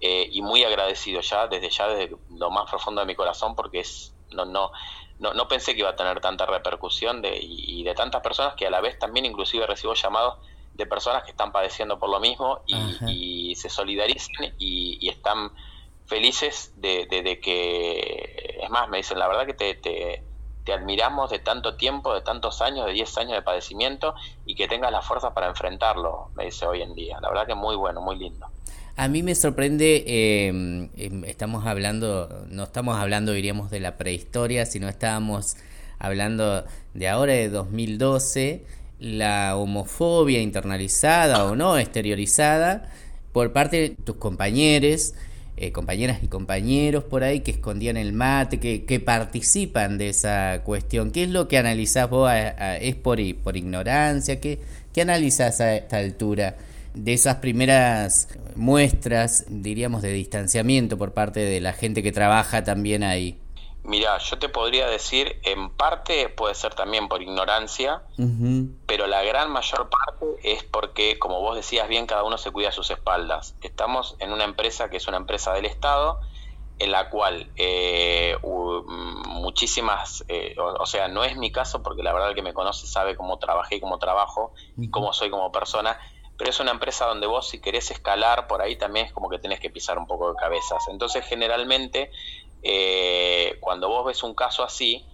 eh, 0.00 0.28
y 0.30 0.42
muy 0.42 0.62
agradecido 0.64 1.20
ya, 1.20 1.46
desde 1.48 1.70
ya, 1.70 1.88
desde 1.88 2.16
lo 2.30 2.50
más 2.50 2.70
profundo 2.70 3.00
de 3.00 3.06
mi 3.06 3.14
corazón, 3.14 3.56
porque 3.56 3.80
es, 3.80 4.14
no, 4.30 4.44
no, 4.44 4.70
no, 5.18 5.34
no 5.34 5.48
pensé 5.48 5.74
que 5.74 5.80
iba 5.80 5.90
a 5.90 5.96
tener 5.96 6.20
tanta 6.20 6.46
repercusión 6.46 7.22
de, 7.22 7.38
y, 7.40 7.82
de 7.82 7.94
tantas 7.94 8.22
personas 8.22 8.54
que 8.54 8.66
a 8.66 8.70
la 8.70 8.80
vez 8.80 8.98
también 8.98 9.26
inclusive 9.26 9.66
recibo 9.66 9.94
llamados 9.94 10.38
de 10.74 10.86
personas 10.86 11.24
que 11.24 11.32
están 11.32 11.50
padeciendo 11.50 11.98
por 11.98 12.08
lo 12.08 12.20
mismo 12.20 12.60
y, 12.66 13.54
se 13.56 13.68
solidarizan 13.68 14.54
y, 14.58 15.08
están 15.08 15.50
felices 16.06 16.72
de, 16.76 17.06
de, 17.06 17.40
que, 17.40 18.60
es 18.62 18.70
más, 18.70 18.88
me 18.88 18.98
dicen, 18.98 19.18
la 19.18 19.26
verdad 19.26 19.46
que 19.46 19.54
te, 19.54 19.74
te, 19.74 20.22
te, 20.64 20.72
admiramos 20.72 21.30
de 21.30 21.40
tanto 21.40 21.74
tiempo, 21.74 22.14
de 22.14 22.20
tantos 22.20 22.62
años, 22.62 22.86
de 22.86 22.92
10 22.92 23.18
años 23.18 23.32
de 23.32 23.42
padecimiento 23.42 24.14
y 24.46 24.54
que 24.54 24.68
tengas 24.68 24.92
la 24.92 25.02
fuerza 25.02 25.34
para 25.34 25.48
enfrentarlo, 25.48 26.30
me 26.34 26.44
dice 26.44 26.66
hoy 26.66 26.82
en 26.82 26.94
día. 26.94 27.18
La 27.20 27.28
verdad 27.28 27.46
que 27.48 27.56
muy 27.56 27.74
bueno, 27.74 28.00
muy 28.00 28.16
lindo. 28.16 28.46
A 28.98 29.06
mí 29.06 29.22
me 29.22 29.36
sorprende, 29.36 30.02
em, 30.08 30.88
estamos 31.24 31.64
hablando, 31.66 32.48
no 32.50 32.64
estamos 32.64 32.98
hablando, 32.98 33.32
diríamos, 33.32 33.70
de 33.70 33.78
la 33.78 33.96
prehistoria, 33.96 34.66
sino 34.66 34.88
estábamos 34.88 35.56
hablando 36.00 36.64
de 36.94 37.08
ahora, 37.08 37.32
de 37.32 37.48
2012, 37.48 38.64
la 38.98 39.56
homofobia 39.56 40.40
internalizada 40.42 41.44
o 41.44 41.54
no, 41.54 41.78
exteriorizada, 41.78 42.90
por 43.30 43.52
parte 43.52 43.76
de 43.76 43.90
tus 43.90 44.16
compañeros, 44.16 45.14
eh, 45.56 45.70
compañeras 45.70 46.18
y 46.24 46.26
compañeros 46.26 47.04
por 47.04 47.22
ahí 47.22 47.38
que 47.40 47.52
escondían 47.52 47.96
el 47.96 48.12
mate, 48.12 48.58
que, 48.58 48.84
que, 48.84 48.98
participan 48.98 49.96
de 49.98 50.08
esa 50.08 50.62
cuestión. 50.64 51.12
¿Qué 51.12 51.22
es 51.22 51.30
lo 51.30 51.46
que 51.46 51.56
analizás 51.56 52.10
vos? 52.10 52.32
¿Es 52.80 52.96
por, 52.96 53.20
por 53.44 53.56
ignorancia? 53.56 54.40
¿Qué, 54.40 54.58
¿Qué 54.92 55.02
analizás 55.02 55.60
a 55.60 55.76
esta 55.76 55.98
altura? 55.98 56.56
De 56.98 57.12
esas 57.12 57.36
primeras 57.36 58.28
muestras, 58.56 59.44
diríamos, 59.48 60.02
de 60.02 60.12
distanciamiento 60.12 60.98
por 60.98 61.12
parte 61.12 61.40
de 61.40 61.60
la 61.60 61.72
gente 61.72 62.02
que 62.02 62.12
trabaja 62.12 62.64
también 62.64 63.02
ahí? 63.02 63.38
Mira, 63.84 64.18
yo 64.18 64.38
te 64.38 64.48
podría 64.48 64.86
decir, 64.88 65.40
en 65.44 65.70
parte 65.70 66.28
puede 66.28 66.54
ser 66.54 66.74
también 66.74 67.08
por 67.08 67.22
ignorancia, 67.22 68.02
pero 68.86 69.06
la 69.06 69.22
gran 69.22 69.50
mayor 69.50 69.88
parte 69.88 70.26
es 70.42 70.62
porque, 70.64 71.18
como 71.18 71.40
vos 71.40 71.56
decías 71.56 71.88
bien, 71.88 72.06
cada 72.06 72.24
uno 72.24 72.36
se 72.36 72.50
cuida 72.50 72.68
a 72.68 72.72
sus 72.72 72.90
espaldas. 72.90 73.54
Estamos 73.62 74.16
en 74.18 74.32
una 74.32 74.44
empresa 74.44 74.90
que 74.90 74.98
es 74.98 75.08
una 75.08 75.16
empresa 75.16 75.54
del 75.54 75.64
Estado, 75.64 76.20
en 76.78 76.92
la 76.92 77.08
cual 77.08 77.50
eh, 77.56 78.36
muchísimas, 78.42 80.24
eh, 80.28 80.54
o, 80.58 80.86
sea, 80.86 81.08
no 81.08 81.24
es 81.24 81.36
mi 81.36 81.50
caso 81.50 81.82
porque 81.82 82.02
la 82.02 82.12
verdad 82.12 82.30
el 82.30 82.34
que 82.34 82.42
me 82.42 82.52
conoce 82.52 82.86
sabe 82.86 83.16
cómo 83.16 83.38
trabajé 83.38 83.76
y 83.76 83.80
cómo 83.80 83.98
trabajo 83.98 84.52
y 84.76 84.90
cómo 84.90 85.12
soy 85.12 85.30
como 85.30 85.50
persona, 85.50 85.98
pero 86.38 86.50
es 86.50 86.60
una 86.60 86.70
empresa 86.70 87.04
donde 87.04 87.26
vos 87.26 87.48
si 87.48 87.60
querés 87.60 87.90
escalar 87.90 88.46
por 88.46 88.62
ahí 88.62 88.76
también 88.76 89.06
es 89.06 89.12
como 89.12 89.28
que 89.28 89.40
tenés 89.40 89.58
que 89.58 89.70
pisar 89.70 89.98
un 89.98 90.06
poco 90.06 90.30
de 90.30 90.36
cabezas. 90.36 90.86
Entonces 90.88 91.26
generalmente 91.26 92.12
eh, 92.62 93.58
cuando 93.60 93.88
vos 93.88 94.06
ves 94.06 94.22
un 94.22 94.34
caso 94.34 94.62
así, 94.62 95.04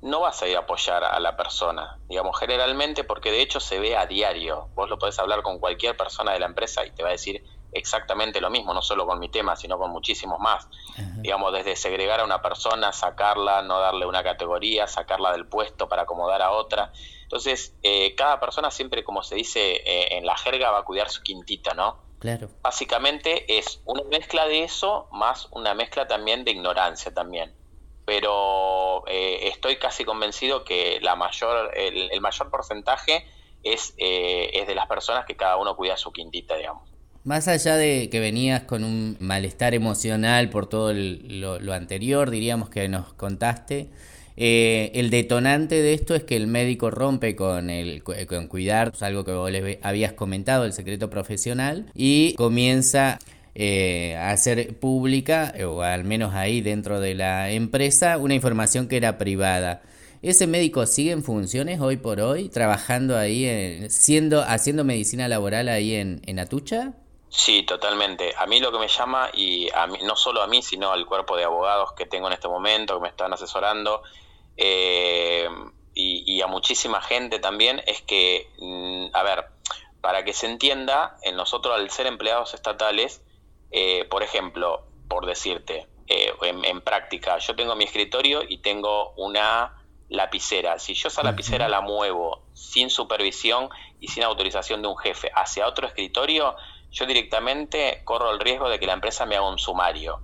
no 0.00 0.20
vas 0.20 0.42
a 0.42 0.48
ir 0.48 0.56
a 0.56 0.60
apoyar 0.60 1.04
a 1.04 1.20
la 1.20 1.36
persona, 1.36 1.98
digamos, 2.08 2.38
generalmente 2.38 3.04
porque 3.04 3.30
de 3.30 3.42
hecho 3.42 3.60
se 3.60 3.78
ve 3.80 3.96
a 3.96 4.06
diario. 4.06 4.70
Vos 4.74 4.88
lo 4.88 4.98
podés 4.98 5.18
hablar 5.18 5.42
con 5.42 5.58
cualquier 5.58 5.96
persona 5.96 6.32
de 6.32 6.40
la 6.40 6.46
empresa 6.46 6.84
y 6.86 6.90
te 6.90 7.02
va 7.02 7.10
a 7.10 7.12
decir 7.12 7.42
exactamente 7.72 8.40
lo 8.40 8.50
mismo, 8.50 8.72
no 8.72 8.82
solo 8.82 9.06
con 9.06 9.18
mi 9.18 9.28
tema, 9.28 9.56
sino 9.56 9.78
con 9.78 9.90
muchísimos 9.90 10.38
más. 10.40 10.68
Digamos, 11.18 11.52
desde 11.52 11.76
segregar 11.76 12.20
a 12.20 12.24
una 12.24 12.40
persona, 12.42 12.92
sacarla, 12.92 13.62
no 13.62 13.78
darle 13.78 14.06
una 14.06 14.22
categoría, 14.22 14.86
sacarla 14.86 15.32
del 15.32 15.46
puesto 15.46 15.88
para 15.88 16.02
acomodar 16.02 16.42
a 16.42 16.52
otra. 16.52 16.92
Entonces, 17.22 17.74
eh, 17.82 18.14
cada 18.14 18.38
persona 18.38 18.70
siempre, 18.70 19.02
como 19.02 19.22
se 19.22 19.34
dice 19.34 19.82
eh, 19.84 20.16
en 20.16 20.26
la 20.26 20.36
jerga, 20.36 20.70
va 20.70 20.78
a 20.78 20.84
cuidar 20.84 21.10
su 21.10 21.22
quintita, 21.22 21.74
¿no? 21.74 22.06
Claro. 22.18 22.48
Básicamente 22.62 23.58
es 23.58 23.80
una 23.84 24.02
mezcla 24.04 24.46
de 24.46 24.64
eso 24.64 25.08
más 25.12 25.48
una 25.50 25.74
mezcla 25.74 26.06
también 26.06 26.44
de 26.44 26.52
ignorancia 26.52 27.12
también. 27.12 27.54
Pero 28.04 29.04
eh, 29.08 29.48
estoy 29.48 29.76
casi 29.78 30.04
convencido 30.04 30.64
que 30.64 31.00
la 31.02 31.16
mayor, 31.16 31.72
el, 31.76 32.20
mayor 32.20 32.50
porcentaje 32.50 33.26
es, 33.64 33.94
eh, 33.98 34.50
es 34.54 34.66
de 34.68 34.76
las 34.76 34.86
personas 34.86 35.26
que 35.26 35.36
cada 35.36 35.56
uno 35.56 35.76
cuida 35.76 35.96
su 35.96 36.12
quintita, 36.12 36.56
digamos. 36.56 36.88
Más 37.26 37.48
allá 37.48 37.76
de 37.76 38.08
que 38.08 38.20
venías 38.20 38.62
con 38.62 38.84
un 38.84 39.16
malestar 39.18 39.74
emocional 39.74 40.48
por 40.48 40.68
todo 40.68 40.92
lo, 40.94 41.72
anterior, 41.72 42.30
diríamos 42.30 42.70
que 42.70 42.88
nos 42.88 43.14
contaste, 43.14 43.88
eh, 44.36 44.92
el 44.94 45.10
detonante 45.10 45.82
de 45.82 45.92
esto 45.92 46.14
es 46.14 46.22
que 46.22 46.36
el 46.36 46.46
médico 46.46 46.88
rompe 46.88 47.34
con, 47.34 47.68
el, 47.68 48.04
con 48.04 48.46
cuidar, 48.46 48.92
algo 49.00 49.24
que 49.24 49.32
vos 49.32 49.50
le 49.50 49.80
habías 49.82 50.12
comentado, 50.12 50.66
el 50.66 50.72
secreto 50.72 51.10
profesional, 51.10 51.86
y 51.96 52.34
comienza 52.34 53.18
eh, 53.56 54.14
a 54.14 54.30
hacer 54.30 54.76
pública, 54.76 55.52
o 55.66 55.82
al 55.82 56.04
menos 56.04 56.32
ahí 56.32 56.60
dentro 56.60 57.00
de 57.00 57.16
la 57.16 57.50
empresa, 57.50 58.18
una 58.18 58.34
información 58.34 58.86
que 58.86 58.98
era 58.98 59.18
privada. 59.18 59.82
¿Ese 60.22 60.46
médico 60.46 60.86
sigue 60.86 61.10
en 61.10 61.24
funciones 61.24 61.80
hoy 61.80 61.96
por 61.96 62.20
hoy, 62.20 62.50
trabajando 62.50 63.18
ahí, 63.18 63.84
siendo, 63.88 64.42
haciendo 64.42 64.84
medicina 64.84 65.26
laboral 65.26 65.68
ahí 65.68 65.94
en, 65.94 66.20
en 66.24 66.38
Atucha? 66.38 66.94
Sí, 67.36 67.64
totalmente. 67.64 68.32
A 68.38 68.46
mí 68.46 68.60
lo 68.60 68.72
que 68.72 68.78
me 68.78 68.88
llama, 68.88 69.28
y 69.34 69.68
a 69.74 69.86
mí, 69.86 69.98
no 70.04 70.16
solo 70.16 70.40
a 70.40 70.46
mí, 70.46 70.62
sino 70.62 70.90
al 70.90 71.04
cuerpo 71.04 71.36
de 71.36 71.44
abogados 71.44 71.92
que 71.92 72.06
tengo 72.06 72.28
en 72.28 72.32
este 72.32 72.48
momento, 72.48 72.94
que 72.94 73.02
me 73.02 73.08
están 73.08 73.30
asesorando, 73.30 74.02
eh, 74.56 75.46
y, 75.92 76.40
a 76.40 76.46
muchísima 76.46 77.02
gente 77.02 77.38
también, 77.38 77.82
es 77.86 78.00
que, 78.00 78.48
mm, 78.58 79.08
a 79.12 79.22
ver, 79.22 79.44
para 80.00 80.24
que 80.24 80.32
se 80.32 80.46
entienda, 80.46 81.18
en 81.22 81.36
nosotros 81.36 81.74
al 81.74 81.90
ser 81.90 82.06
empleados 82.06 82.54
estatales, 82.54 83.22
eh, 83.70 84.06
por 84.08 84.22
ejemplo, 84.22 84.86
por 85.06 85.26
decirte, 85.26 85.86
eh, 86.08 86.32
en, 86.40 86.80
práctica, 86.80 87.36
yo 87.36 87.54
tengo 87.54 87.76
mi 87.76 87.84
escritorio 87.84 88.44
y 88.48 88.58
tengo 88.58 89.12
una 89.16 89.74
lapicera. 90.08 90.78
Si 90.78 90.94
yo 90.94 91.08
esa 91.08 91.22
lapicera 91.22 91.68
la 91.68 91.82
muevo 91.82 92.46
sin 92.54 92.88
supervisión 92.88 93.68
y 94.00 94.08
sin 94.08 94.22
autorización 94.22 94.80
de 94.80 94.88
un 94.88 94.96
jefe 94.96 95.30
hacia 95.34 95.66
otro 95.66 95.86
escritorio, 95.86 96.56
yo 96.96 97.04
directamente 97.04 98.00
corro 98.04 98.30
el 98.30 98.40
riesgo 98.40 98.70
de 98.70 98.80
que 98.80 98.86
la 98.86 98.94
empresa 98.94 99.26
me 99.26 99.36
haga 99.36 99.48
un 99.48 99.58
sumario. 99.58 100.20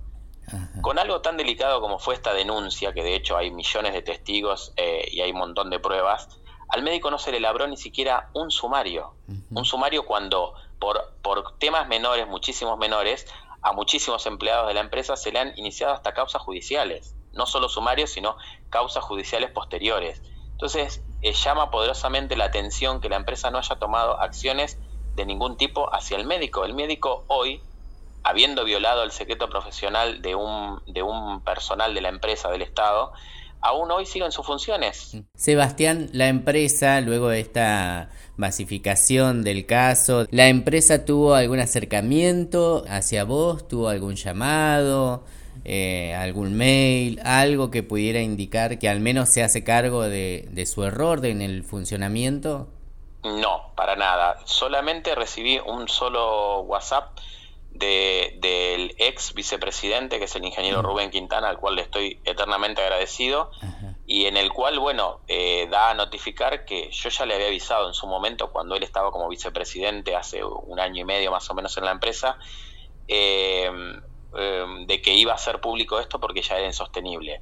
Con 0.81 0.99
algo 0.99 1.21
tan 1.21 1.37
delicado 1.37 1.79
como 1.79 1.99
fue 1.99 2.15
esta 2.15 2.33
denuncia, 2.33 2.93
que 2.93 3.03
de 3.03 3.15
hecho 3.15 3.37
hay 3.37 3.51
millones 3.51 3.93
de 3.93 4.01
testigos 4.01 4.73
eh, 4.75 5.07
y 5.11 5.21
hay 5.21 5.31
un 5.31 5.37
montón 5.37 5.69
de 5.69 5.79
pruebas, 5.79 6.27
al 6.67 6.81
médico 6.81 7.11
no 7.11 7.19
se 7.19 7.31
le 7.31 7.39
labró 7.39 7.67
ni 7.67 7.77
siquiera 7.77 8.29
un 8.33 8.49
sumario. 8.49 9.13
Un 9.51 9.65
sumario 9.65 10.05
cuando 10.05 10.55
por, 10.79 11.13
por 11.21 11.57
temas 11.59 11.87
menores, 11.87 12.27
muchísimos 12.27 12.77
menores, 12.79 13.27
a 13.61 13.71
muchísimos 13.71 14.25
empleados 14.25 14.67
de 14.67 14.73
la 14.73 14.81
empresa 14.81 15.15
se 15.15 15.31
le 15.31 15.39
han 15.39 15.57
iniciado 15.57 15.93
hasta 15.93 16.13
causas 16.13 16.41
judiciales. 16.41 17.15
No 17.33 17.45
solo 17.45 17.69
sumarios, 17.69 18.09
sino 18.09 18.35
causas 18.71 19.03
judiciales 19.03 19.51
posteriores. 19.51 20.23
Entonces, 20.51 21.03
eh, 21.21 21.33
llama 21.33 21.69
poderosamente 21.69 22.35
la 22.35 22.45
atención 22.45 22.99
que 22.99 23.09
la 23.09 23.15
empresa 23.15 23.51
no 23.51 23.59
haya 23.59 23.75
tomado 23.75 24.19
acciones 24.19 24.79
de 25.15 25.25
ningún 25.25 25.57
tipo 25.57 25.93
hacia 25.93 26.17
el 26.17 26.25
médico. 26.25 26.65
El 26.65 26.73
médico 26.73 27.23
hoy 27.27 27.61
habiendo 28.23 28.63
violado 28.63 29.03
el 29.03 29.11
secreto 29.11 29.49
profesional 29.49 30.21
de 30.21 30.35
un, 30.35 30.81
de 30.87 31.03
un 31.03 31.41
personal 31.41 31.93
de 31.93 32.01
la 32.01 32.09
empresa, 32.09 32.49
del 32.49 32.61
Estado, 32.61 33.11
aún 33.61 33.91
hoy 33.91 34.05
siguen 34.05 34.31
sus 34.31 34.45
funciones. 34.45 35.17
Sebastián, 35.35 36.09
la 36.13 36.27
empresa, 36.27 37.01
luego 37.01 37.29
de 37.29 37.41
esta 37.41 38.09
masificación 38.37 39.43
del 39.43 39.65
caso, 39.65 40.25
¿la 40.31 40.47
empresa 40.47 41.05
tuvo 41.05 41.35
algún 41.35 41.59
acercamiento 41.59 42.85
hacia 42.87 43.25
vos? 43.25 43.67
¿Tuvo 43.67 43.89
algún 43.89 44.15
llamado? 44.15 45.25
Eh, 45.65 46.13
algún 46.15 46.55
mail, 46.55 47.21
algo 47.23 47.71
que 47.71 47.83
pudiera 47.83 48.21
indicar 48.21 48.79
que 48.79 48.89
al 48.89 48.99
menos 48.99 49.29
se 49.29 49.43
hace 49.43 49.63
cargo 49.63 50.03
de, 50.03 50.49
de 50.51 50.65
su 50.65 50.83
error 50.83 51.25
en 51.25 51.41
el 51.41 51.63
funcionamiento? 51.63 52.67
No, 53.23 53.73
para 53.75 53.95
nada. 53.95 54.37
Solamente 54.45 55.15
recibí 55.15 55.59
un 55.59 55.87
solo 55.87 56.59
WhatsApp 56.61 57.17
del 57.73 58.93
ex 58.99 59.33
vicepresidente, 59.33 60.19
que 60.19 60.25
es 60.25 60.35
el 60.35 60.45
ingeniero 60.45 60.81
Rubén 60.81 61.09
Quintana, 61.09 61.49
al 61.49 61.57
cual 61.57 61.75
le 61.75 61.81
estoy 61.81 62.21
eternamente 62.23 62.81
agradecido, 62.81 63.49
y 64.05 64.25
en 64.25 64.37
el 64.37 64.51
cual, 64.51 64.77
bueno, 64.79 65.21
eh, 65.27 65.67
da 65.71 65.89
a 65.89 65.93
notificar 65.93 66.65
que 66.65 66.91
yo 66.91 67.09
ya 67.09 67.25
le 67.25 67.33
había 67.33 67.47
avisado 67.47 67.87
en 67.87 67.93
su 67.93 68.05
momento, 68.05 68.51
cuando 68.51 68.75
él 68.75 68.83
estaba 68.83 69.09
como 69.11 69.27
vicepresidente, 69.27 70.15
hace 70.15 70.43
un 70.43 70.79
año 70.79 71.01
y 71.01 71.05
medio 71.05 71.31
más 71.31 71.49
o 71.49 71.53
menos 71.55 71.75
en 71.77 71.85
la 71.85 71.91
empresa, 71.91 72.37
em, 73.07 74.01
em, 74.35 74.85
de 74.85 75.01
que 75.01 75.13
iba 75.13 75.33
a 75.33 75.37
ser 75.37 75.59
público 75.59 75.99
esto 75.99 76.19
porque 76.19 76.41
ya 76.41 76.57
era 76.57 76.67
insostenible. 76.67 77.41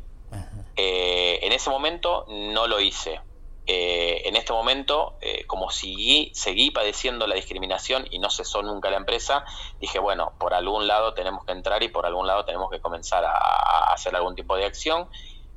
Eh, 0.77 1.39
en 1.41 1.51
ese 1.51 1.69
momento 1.69 2.25
no 2.29 2.67
lo 2.67 2.79
hice. 2.79 3.19
Eh, 3.67 4.27
en 4.27 4.35
este 4.35 4.53
momento, 4.53 5.17
eh, 5.21 5.45
como 5.45 5.69
seguí, 5.69 6.31
seguí 6.33 6.71
padeciendo 6.71 7.27
la 7.27 7.35
discriminación 7.35 8.07
y 8.09 8.17
no 8.17 8.29
cesó 8.29 8.63
nunca 8.63 8.89
la 8.89 8.97
empresa, 8.97 9.45
dije, 9.79 9.99
bueno, 9.99 10.33
por 10.39 10.53
algún 10.53 10.87
lado 10.87 11.13
tenemos 11.13 11.45
que 11.45 11.51
entrar 11.51 11.83
y 11.83 11.89
por 11.89 12.05
algún 12.05 12.25
lado 12.25 12.43
tenemos 12.43 12.71
que 12.71 12.81
comenzar 12.81 13.23
a, 13.23 13.93
hacer 13.93 14.15
algún 14.15 14.35
tipo 14.35 14.55
de 14.55 14.65
acción. 14.65 15.07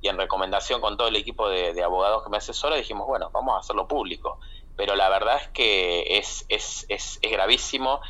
Y 0.03 0.09
en 0.09 0.19
recomendación 0.19 0.83
con 0.83 0.99
todo 0.99 1.09
el 1.09 1.17
equipo 1.17 1.49
de, 1.49 1.83
abogados 1.83 2.23
que 2.23 2.29
me 2.29 2.37
asesora, 2.37 2.77
dijimos, 2.77 3.07
bueno, 3.07 3.31
vamos 3.33 3.55
a 3.57 3.61
hacerlo 3.61 3.89
público. 3.89 4.39
Pero 4.77 4.97
la 4.97 5.09
verdad 5.09 5.37
es 5.41 5.49
que 5.49 6.19
es, 6.19 6.45
es, 6.51 6.85
es, 6.91 7.19
gravísimo 7.23 8.01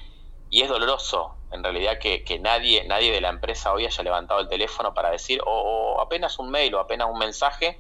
y 0.51 0.63
es 0.63 0.69
doloroso, 0.69 1.37
en 1.53 1.63
realidad, 1.63 1.99
que, 2.01 2.25
que, 2.25 2.41
nadie, 2.41 2.85
nadie 2.85 3.13
de 3.13 3.21
la 3.21 3.29
empresa 3.29 3.73
hoy 3.73 3.87
haya 3.87 4.03
levantado 4.03 4.41
el 4.41 4.49
teléfono 4.49 4.93
para 4.93 5.11
decir, 5.11 5.41
o 5.47 6.01
apenas 6.01 6.39
un 6.41 6.51
mail 6.51 6.75
o 6.75 6.81
apenas 6.81 7.09
un 7.09 7.19
mensaje, 7.19 7.79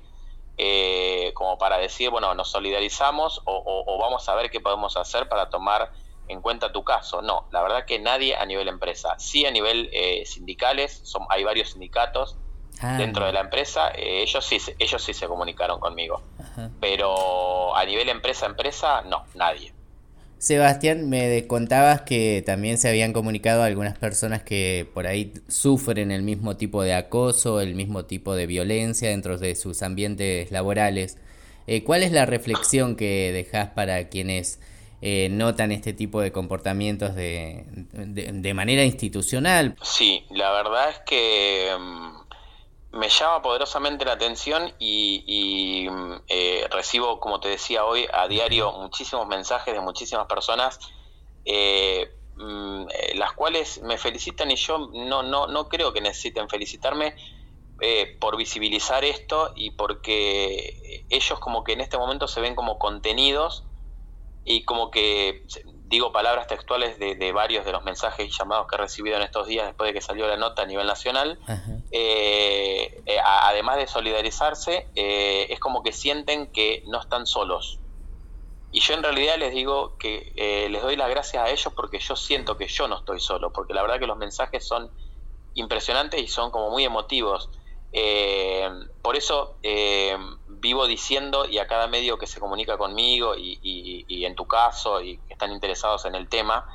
eh, 0.57 1.33
como 1.35 1.59
para 1.59 1.79
decir, 1.79 2.11
bueno, 2.11 2.35
nos 2.35 2.51
solidarizamos 2.51 3.43
o, 3.45 3.99
vamos 4.01 4.29
a 4.29 4.35
ver 4.35 4.51
qué 4.51 4.61
podemos 4.61 4.97
hacer 4.97 5.29
para 5.29 5.51
tomar 5.51 5.91
en 6.29 6.41
cuenta 6.41 6.73
tu 6.73 6.85
caso. 6.85 7.23
No, 7.23 7.47
la 7.51 7.63
verdad 7.63 7.85
que 7.85 7.99
nadie 7.99 8.37
a 8.37 8.47
nivel 8.47 8.69
empresa. 8.69 9.19
Sí 9.19 9.47
a 9.47 9.51
nivel 9.51 9.91
eh, 9.93 10.25
sindicales, 10.27 11.01
son, 11.05 11.27
hay 11.29 11.45
varios 11.45 11.71
sindicatos 11.71 12.37
ah, 12.81 12.97
dentro 12.97 13.27
de 13.27 13.33
la 13.33 13.41
empresa, 13.41 13.91
eh, 13.91 14.23
ellos, 14.23 14.45
sí, 14.45 14.59
ellos 14.79 15.03
sí 15.03 15.13
se 15.13 15.27
comunicaron 15.27 15.81
conmigo. 15.81 16.23
Pero 16.81 17.77
a 17.77 17.85
nivel 17.85 18.09
empresa-empresa, 18.09 19.03
no, 19.03 19.25
nadie. 19.35 19.75
Sebastián, 20.45 21.09
me 21.09 21.47
contabas 21.47 22.03
que 22.03 22.43
también 22.45 22.77
se 22.77 22.91
habían 22.91 23.15
comunicado 23.15 23.63
algunas 23.63 23.97
personas 23.97 24.43
que 24.43 24.87
por 24.93 25.07
ahí 25.07 25.33
sufren 25.49 26.11
el 26.11 26.23
mismo 26.23 26.59
tipo 26.59 26.83
de 26.83 26.93
acoso, 26.93 27.63
el 27.63 27.75
mismo 27.75 28.05
tipo 28.05 28.35
de 28.35 28.47
violencia 28.47 29.09
dentro 29.09 29.39
de 29.39 29.55
sus 29.55 29.83
ambientes 29.83 30.51
laborales. 30.51 31.17
Eh, 31.67 31.83
¿Cuál 31.83 32.03
es 32.03 32.13
la 32.13 32.27
reflexión 32.27 32.95
que 32.95 33.33
dejas 33.33 33.71
para 33.71 34.11
quienes 34.11 34.61
eh, 35.01 35.31
notan 35.31 35.73
este 35.73 35.95
tipo 35.95 36.21
de 36.21 36.31
comportamientos 36.31 37.15
de, 37.15 37.65
de, 37.95 38.53
manera 38.53 38.85
institucional? 38.85 39.77
Sí, 39.81 40.27
la 40.29 40.53
verdad 40.53 40.91
es 40.91 40.99
que... 41.07 41.71
Me 42.95 43.09
llama 43.09 43.43
poderosamente 43.43 44.05
la 44.05 44.13
atención 44.13 44.73
y, 44.79 45.89
eh, 46.29 46.69
recibo, 46.71 47.19
como 47.19 47.41
te 47.41 47.49
decía 47.49 47.85
hoy, 47.85 48.07
a 48.13 48.29
diario 48.29 48.71
muchísimos 48.73 49.27
mensajes 49.27 49.75
de 49.75 49.81
muchísimas 49.81 50.27
personas, 50.27 50.79
eh, 51.45 52.09
mm, 52.37 52.87
eh, 52.89 53.15
las 53.17 53.33
cuales 53.33 53.83
me 53.83 53.99
felicitan 53.99 54.51
y 54.53 54.57
yo 54.57 54.79
no, 54.79 55.25
no, 55.25 55.49
no 55.49 55.69
creo 55.69 55.93
que 55.93 56.01
necesiten 56.01 56.49
felicitarme 56.49 57.17
por 58.21 58.37
visibilizar 58.37 59.05
esto 59.05 59.53
y 59.57 59.73
porque 59.73 61.05
ellos 61.11 61.39
como 61.41 61.65
que 61.65 61.73
en 61.73 61.83
este 61.83 61.99
momento 61.99 62.29
se 62.29 62.41
ven 62.41 62.55
como 62.55 62.79
contenidos 62.79 63.67
y 64.45 64.65
como 64.65 64.91
que 64.91 65.45
digo 65.87 66.13
palabras 66.13 66.47
textuales 66.47 66.99
de, 66.99 67.33
varios 67.33 67.65
de 67.65 67.73
los 67.73 67.85
mensajes 67.85 68.27
y 68.27 68.31
llamados 68.31 68.67
que 68.67 68.77
he 68.77 68.79
recibido 68.79 69.17
en 69.17 69.23
estos 69.23 69.47
días 69.47 69.67
después 69.67 69.89
de 69.89 69.95
que 69.95 70.01
salió 70.01 70.27
la 70.27 70.37
nota 70.37 70.63
a 70.63 70.67
nivel 70.67 70.87
nacional, 70.87 71.39
eh, 71.91 73.03
eh, 73.05 73.19
además 73.23 73.77
de 73.77 73.87
solidarizarse, 73.87 74.89
eh, 74.95 75.47
es 75.51 75.61
como 75.61 75.83
que 75.83 75.93
sienten 75.93 76.51
que 76.53 76.83
no 76.87 77.01
están 77.01 77.27
solos. 77.27 77.81
Y 78.73 78.81
yo 78.81 78.95
en 78.95 79.03
realidad 79.03 79.37
les 79.39 79.53
digo 79.53 79.97
que 79.99 80.33
les 80.69 80.83
doy 80.83 80.97
las 80.97 81.09
gracias 81.09 81.45
a 81.45 81.51
ellos 81.51 81.73
porque 81.77 82.01
yo 82.01 82.17
siento 82.17 82.57
que 82.57 82.67
yo 82.67 82.89
no 82.89 82.97
estoy 82.97 83.21
solo, 83.21 83.53
porque 83.53 83.73
la 83.73 83.83
verdad 83.83 84.01
que 84.01 84.07
los 84.07 84.17
mensajes 84.17 84.67
son 84.67 84.91
impresionantes 85.53 86.21
y 86.21 86.27
son 86.27 86.51
como 86.51 86.71
muy 86.71 86.85
emotivos. 86.85 87.51
Por 89.03 89.17
eso 89.17 89.57
vivo 90.65 90.87
diciendo 90.87 91.45
y 91.45 91.59
a 91.59 91.67
cada 91.67 91.87
medio 91.89 92.17
que 92.17 92.27
se 92.27 92.41
comunica 92.41 92.79
conmigo 92.79 93.35
y, 93.37 94.25
en 94.25 94.35
tu 94.35 94.47
caso 94.47 95.03
y 95.03 95.19
que 95.19 95.35
están 95.35 95.53
interesados 95.53 96.07
en 96.07 96.15
el 96.15 96.27
tema 96.29 96.67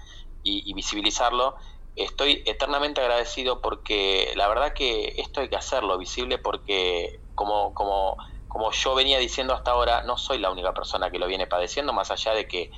y, 0.43 0.72
visibilizarlo, 0.74 1.55
estoy 1.95 2.43
eternamente 2.45 3.01
agradecido 3.01 3.61
porque 3.61 4.32
la 4.36 4.47
verdad 4.47 4.74
que 4.74 5.15
esto 5.17 5.41
hay 5.41 5.49
que 5.49 5.55
hacerlo 5.55 5.97
visible 5.97 6.38
porque 6.38 7.20
como, 7.34 7.74
como, 7.74 8.15
como 8.47 8.72
yo 8.72 8.93
venía 8.93 9.17
diciendo 9.17 9.55
hasta 9.55 9.72
ahora, 9.72 10.03
no 10.03 10.17
soy 10.17 10.38
la 10.38 10.51
única 10.51 10.74
persona 10.74 11.09
que 11.09 11.17
lo 11.17 11.26
viene 11.26 11.47
padeciendo, 11.47 11.91
más 11.91 12.11
allá 12.11 12.34
de 12.34 12.47
que 12.47 12.72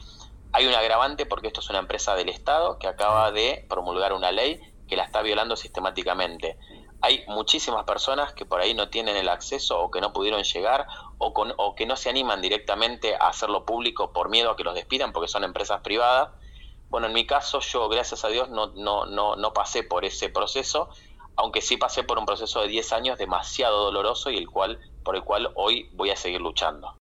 Hay 0.54 0.66
un 0.66 0.74
agravante 0.74 1.26
porque 1.26 1.48
esto 1.48 1.60
es 1.60 1.70
una 1.70 1.80
empresa 1.80 2.16
del 2.16 2.30
Estado 2.30 2.80
que 2.80 2.88
acaba 2.88 3.32
de 3.32 3.66
promulgar 3.70 4.14
una 4.14 4.32
ley 4.32 4.60
que 4.88 4.96
la 4.96 5.04
está 5.04 5.22
violando 5.22 5.56
sistemáticamente. 5.56 6.58
Hay 7.02 7.24
muchísimas 7.28 7.84
personas 7.84 8.34
que 8.34 8.46
por 8.46 8.62
ahí 8.62 8.74
no 8.74 8.90
tienen 8.90 9.16
el 9.16 9.30
acceso 9.30 9.80
o 9.80 9.90
que 9.90 10.02
no 10.02 10.14
pudieron 10.14 10.44
llegar 10.44 10.86
o, 11.18 11.34
con, 11.34 11.54
o 11.58 11.76
que 11.76 11.86
no 11.86 11.96
se 11.96 12.10
animan 12.10 12.42
directamente 12.42 13.16
a 13.16 13.30
hacerlo 13.30 13.66
público 13.66 14.14
por 14.14 14.30
miedo 14.30 14.52
a 14.52 14.56
que 14.56 14.64
los 14.64 14.76
despidan 14.76 15.12
porque 15.12 15.28
son 15.28 15.44
empresas 15.44 15.82
privadas. 15.82 16.30
Bueno, 16.90 17.08
en 17.08 17.14
mi 17.14 17.26
caso 17.26 17.60
yo, 17.60 17.90
gracias 17.90 18.24
a 18.24 18.28
Dios, 18.28 18.50
no, 18.50 18.68
no, 18.68 19.06
no, 19.06 19.36
no 19.36 19.54
pasé 19.54 19.84
por 19.84 20.06
ese 20.06 20.30
proceso, 20.30 20.90
aunque 21.36 21.62
sí 21.62 21.78
pasé 21.78 22.04
por 22.04 22.20
un 22.20 22.26
proceso 22.26 22.62
de 22.62 22.68
10 22.68 22.94
años 22.94 23.18
demasiado 23.18 23.84
doloroso 23.86 24.30
y 24.30 24.38
el 24.38 24.50
cual, 24.50 24.80
por 25.04 25.16
el 25.16 25.24
cual 25.24 25.52
hoy 25.56 25.90
voy 25.94 26.12
a 26.12 26.16
seguir 26.16 26.42
luchando. 26.42 27.01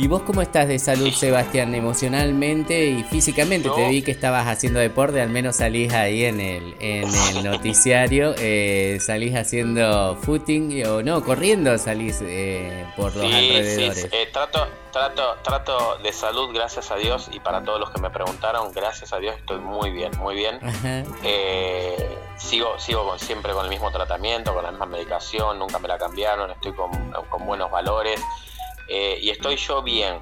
¿Y 0.00 0.06
vos 0.06 0.22
cómo 0.22 0.42
estás 0.42 0.68
de 0.68 0.78
salud, 0.78 1.10
Sebastián, 1.10 1.74
emocionalmente 1.74 2.86
y 2.86 3.02
físicamente? 3.02 3.68
Te 3.68 3.88
vi 3.88 4.02
que 4.02 4.12
estabas 4.12 4.46
haciendo 4.46 4.78
deporte, 4.78 5.20
al 5.20 5.28
menos 5.28 5.56
salís 5.56 5.92
ahí 5.92 6.24
en 6.24 6.38
el, 6.38 6.76
en 6.78 7.08
el 7.12 7.42
noticiario, 7.50 8.32
eh, 8.38 8.98
salís 9.00 9.34
haciendo 9.34 10.16
footing 10.22 10.86
o 10.86 11.02
no, 11.02 11.24
corriendo 11.24 11.76
salís 11.78 12.20
eh, 12.22 12.86
por 12.96 13.16
los 13.16 13.24
alrededores. 13.24 14.02
Sí, 14.02 14.08
eh, 14.12 14.28
trato, 14.32 14.68
trato, 14.92 15.34
trato 15.42 15.98
de 15.98 16.12
salud, 16.12 16.54
gracias 16.54 16.92
a 16.92 16.94
Dios, 16.94 17.28
y 17.32 17.40
para 17.40 17.64
todos 17.64 17.80
los 17.80 17.90
que 17.90 18.00
me 18.00 18.10
preguntaron, 18.10 18.70
gracias 18.70 19.12
a 19.12 19.18
Dios 19.18 19.34
estoy 19.36 19.58
muy 19.58 19.90
bien, 19.90 20.12
muy 20.18 20.36
bien. 20.36 20.60
Eh, 21.24 22.16
sigo, 22.36 22.78
sigo 22.78 23.04
con, 23.04 23.18
siempre 23.18 23.52
con 23.52 23.64
el 23.64 23.70
mismo 23.70 23.90
tratamiento, 23.90 24.54
con 24.54 24.62
la 24.62 24.70
misma 24.70 24.86
medicación, 24.86 25.58
nunca 25.58 25.80
me 25.80 25.88
la 25.88 25.98
cambiaron, 25.98 26.52
estoy 26.52 26.72
con, 26.72 26.90
con 27.28 27.44
buenos 27.44 27.68
valores. 27.68 28.20
Eh, 28.88 29.18
y 29.20 29.30
estoy 29.30 29.56
yo 29.56 29.82
bien. 29.82 30.20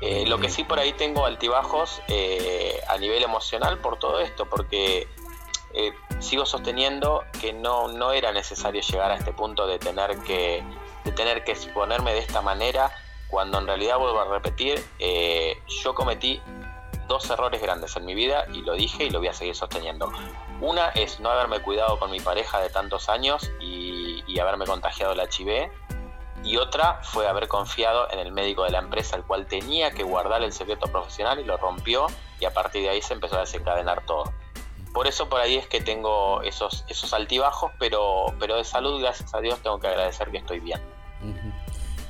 Eh, 0.00 0.26
lo 0.26 0.38
que 0.38 0.50
sí 0.50 0.64
por 0.64 0.78
ahí 0.78 0.92
tengo 0.92 1.24
altibajos 1.24 2.02
eh, 2.08 2.80
a 2.88 2.98
nivel 2.98 3.22
emocional 3.22 3.78
por 3.78 3.98
todo 3.98 4.20
esto, 4.20 4.46
porque 4.46 5.08
sigo 6.20 6.46
sosteniendo 6.46 7.22
que 7.38 7.52
no, 7.52 7.88
no 7.88 8.12
era 8.12 8.32
necesario 8.32 8.80
llegar 8.80 9.10
a 9.10 9.16
este 9.16 9.34
punto 9.34 9.66
de 9.66 9.78
tener 9.78 10.16
que, 10.20 10.64
de 11.04 11.12
tener 11.12 11.44
que 11.44 11.52
exponerme 11.52 12.14
de 12.14 12.20
esta 12.20 12.40
manera, 12.40 12.90
cuando 13.28 13.58
en 13.58 13.66
realidad 13.66 13.98
vuelvo 13.98 14.20
a 14.20 14.24
repetir, 14.24 14.82
yo 15.68 15.94
cometí 15.94 16.40
dos 17.08 17.28
errores 17.28 17.60
grandes 17.60 17.94
en 17.94 18.06
mi 18.06 18.14
vida 18.14 18.46
y 18.54 18.62
lo 18.62 18.72
dije 18.72 19.04
y 19.04 19.10
lo 19.10 19.18
voy 19.18 19.28
a 19.28 19.34
seguir 19.34 19.54
sosteniendo. 19.54 20.10
Una 20.62 20.88
es 20.90 21.20
no 21.20 21.28
haberme 21.28 21.60
cuidado 21.60 21.98
con 21.98 22.10
mi 22.10 22.20
pareja 22.20 22.58
de 22.60 22.70
tantos 22.70 23.10
años 23.10 23.50
y, 23.60 24.24
y 24.26 24.38
haberme 24.38 24.64
contagiado 24.64 25.12
el 25.12 25.20
HIV 25.20 25.70
y 26.46 26.56
otra 26.58 27.00
fue 27.02 27.26
haber 27.26 27.48
confiado 27.48 28.08
en 28.12 28.20
el 28.20 28.30
médico 28.30 28.62
de 28.62 28.70
la 28.70 28.78
empresa, 28.78 29.16
el 29.16 29.24
cual 29.24 29.46
tenía 29.46 29.90
que 29.90 30.04
guardar 30.04 30.42
el 30.42 30.52
secreto 30.52 30.86
profesional 30.86 31.40
y 31.40 31.44
lo 31.44 31.56
rompió 31.56 32.06
y 32.40 32.44
a 32.44 32.52
partir 32.52 32.82
de 32.82 32.90
ahí 32.90 33.02
se 33.02 33.14
empezó 33.14 33.36
a 33.36 33.40
desencadenar 33.40 34.06
todo. 34.06 34.32
Por 34.92 35.08
eso 35.08 35.28
por 35.28 35.40
ahí 35.40 35.56
es 35.56 35.66
que 35.66 35.80
tengo 35.80 36.42
esos, 36.42 36.84
esos 36.88 37.12
altibajos, 37.12 37.72
pero, 37.80 38.26
pero 38.38 38.56
de 38.56 38.64
salud, 38.64 39.00
gracias 39.00 39.34
a 39.34 39.40
Dios, 39.40 39.58
tengo 39.60 39.80
que 39.80 39.88
agradecer 39.88 40.30
que 40.30 40.38
estoy 40.38 40.60
bien. 40.60 40.80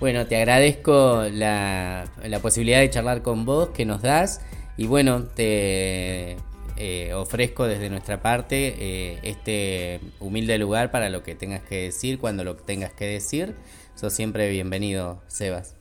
Bueno, 0.00 0.26
te 0.26 0.36
agradezco 0.36 1.24
la, 1.30 2.04
la 2.22 2.38
posibilidad 2.40 2.80
de 2.80 2.90
charlar 2.90 3.22
con 3.22 3.46
vos 3.46 3.70
que 3.70 3.86
nos 3.86 4.02
das 4.02 4.44
y 4.76 4.86
bueno, 4.86 5.24
te 5.24 6.36
eh, 6.76 7.14
ofrezco 7.14 7.66
desde 7.66 7.88
nuestra 7.88 8.20
parte 8.20 8.74
eh, 8.78 9.18
este 9.22 9.98
humilde 10.20 10.58
lugar 10.58 10.90
para 10.90 11.08
lo 11.08 11.22
que 11.22 11.34
tengas 11.34 11.62
que 11.62 11.84
decir, 11.84 12.18
cuando 12.18 12.44
lo 12.44 12.54
tengas 12.56 12.92
que 12.92 13.06
decir. 13.06 13.56
Sos 13.96 14.12
siempre 14.12 14.50
bienvenido, 14.50 15.22
Sebas. 15.26 15.74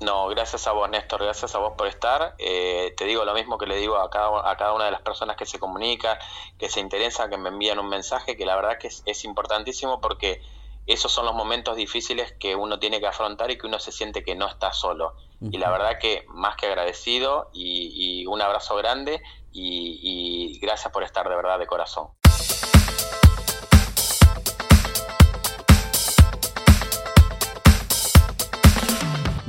No, 0.00 0.28
gracias 0.28 0.68
a 0.68 0.72
vos, 0.72 0.88
Néstor, 0.88 1.24
gracias 1.24 1.52
a 1.56 1.58
vos 1.58 1.72
por 1.76 1.88
estar. 1.88 2.36
Eh, 2.38 2.94
te 2.96 3.06
digo 3.06 3.24
lo 3.24 3.34
mismo 3.34 3.58
que 3.58 3.66
le 3.66 3.76
digo 3.76 3.96
a 3.96 4.08
cada, 4.08 4.48
a 4.48 4.56
cada 4.56 4.72
una 4.72 4.84
de 4.84 4.92
las 4.92 5.00
personas 5.00 5.36
que 5.36 5.46
se 5.46 5.58
comunican, 5.58 6.16
que 6.58 6.68
se 6.68 6.78
interesan, 6.78 7.28
que 7.28 7.36
me 7.36 7.48
envían 7.48 7.80
un 7.80 7.88
mensaje, 7.88 8.36
que 8.36 8.46
la 8.46 8.54
verdad 8.54 8.78
que 8.78 8.86
es, 8.86 9.24
importantísimo 9.24 10.00
porque 10.00 10.42
esos 10.86 11.10
son 11.10 11.24
los 11.26 11.34
momentos 11.34 11.74
difíciles 11.74 12.32
que 12.38 12.54
uno 12.54 12.78
tiene 12.78 13.00
que 13.00 13.08
afrontar 13.08 13.50
y 13.50 13.58
que 13.58 13.66
uno 13.66 13.80
se 13.80 13.90
siente 13.90 14.22
que 14.22 14.36
no 14.36 14.46
está 14.46 14.72
solo. 14.72 15.16
Y 15.40 15.58
la 15.58 15.68
verdad 15.68 15.98
que 15.98 16.24
más 16.28 16.54
que 16.54 16.66
agradecido 16.66 17.50
y, 17.52 18.24
un 18.26 18.42
abrazo 18.42 18.76
grande 18.76 19.20
y 19.52 20.56
gracias 20.60 20.92
por 20.92 21.02
estar 21.02 21.28
de 21.28 21.34
verdad 21.34 21.58
de 21.58 21.66
corazón. 21.66 22.10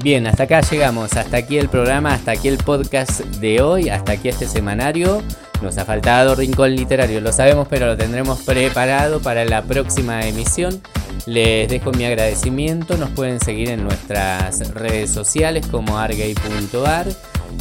Bien, 0.08 0.26
hasta 0.26 0.44
acá 0.44 0.62
llegamos, 0.62 1.18
hasta 1.18 1.36
aquí 1.36 1.58
el 1.58 1.68
programa, 1.68 2.14
hasta 2.14 2.32
aquí 2.32 2.48
el 2.48 2.58
podcast 2.60 3.20
de 3.20 3.62
hoy, 3.62 3.90
hasta 3.90 4.14
aquí 4.14 4.30
este 4.30 4.48
semanario. 4.48 5.22
Nos 5.62 5.78
ha 5.78 5.84
faltado 5.84 6.34
Rincón 6.34 6.78
Literario, 6.78 7.20
lo 7.20 7.34
sabemos, 7.34 7.68
pero 7.70 7.88
lo 7.88 7.98
tendremos 7.98 8.40
preparado 8.44 9.20
para 9.20 9.44
la 9.44 9.64
próxima 9.64 10.26
emisión. 10.26 10.82
Les 11.26 11.68
dejo 11.68 11.92
mi 11.92 12.06
agradecimiento, 12.06 12.96
nos 12.96 13.10
pueden 13.10 13.42
seguir 13.42 13.68
en 13.68 13.84
nuestras 13.84 14.74
redes 14.74 15.12
sociales 15.12 15.68
como 15.68 15.98
argay.ar. 15.98 17.08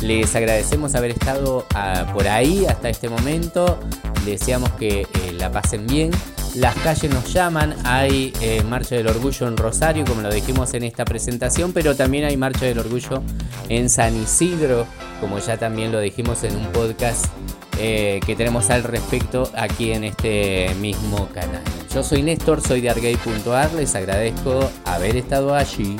Les 0.00 0.32
agradecemos 0.36 0.94
haber 0.94 1.10
estado 1.10 1.66
ah, 1.74 2.06
por 2.12 2.28
ahí 2.28 2.64
hasta 2.66 2.88
este 2.88 3.08
momento. 3.08 3.80
Deseamos 4.24 4.70
que 4.74 5.00
eh, 5.00 5.32
la 5.36 5.50
pasen 5.50 5.84
bien 5.88 6.12
las 6.56 6.74
calles 6.76 7.12
nos 7.12 7.32
llaman, 7.32 7.74
hay 7.84 8.32
eh, 8.40 8.62
Marcha 8.62 8.96
del 8.96 9.08
Orgullo 9.08 9.46
en 9.46 9.56
Rosario, 9.56 10.04
como 10.04 10.22
lo 10.22 10.32
dijimos 10.32 10.72
en 10.74 10.84
esta 10.84 11.04
presentación, 11.04 11.72
pero 11.72 11.94
también 11.94 12.24
hay 12.24 12.36
Marcha 12.36 12.64
del 12.66 12.78
Orgullo 12.78 13.22
en 13.68 13.88
San 13.90 14.16
Isidro, 14.20 14.86
como 15.20 15.38
ya 15.38 15.58
también 15.58 15.92
lo 15.92 16.00
dijimos 16.00 16.44
en 16.44 16.56
un 16.56 16.66
podcast 16.72 17.26
eh, 17.78 18.20
que 18.24 18.34
tenemos 18.36 18.70
al 18.70 18.84
respecto 18.84 19.50
aquí 19.54 19.92
en 19.92 20.04
este 20.04 20.74
mismo 20.80 21.28
canal. 21.34 21.62
Yo 21.92 22.02
soy 22.02 22.22
Néstor, 22.22 22.62
soy 22.62 22.80
de 22.80 22.90
argay.ar, 22.90 23.72
les 23.74 23.94
agradezco 23.94 24.70
haber 24.84 25.16
estado 25.16 25.54
allí. 25.54 25.96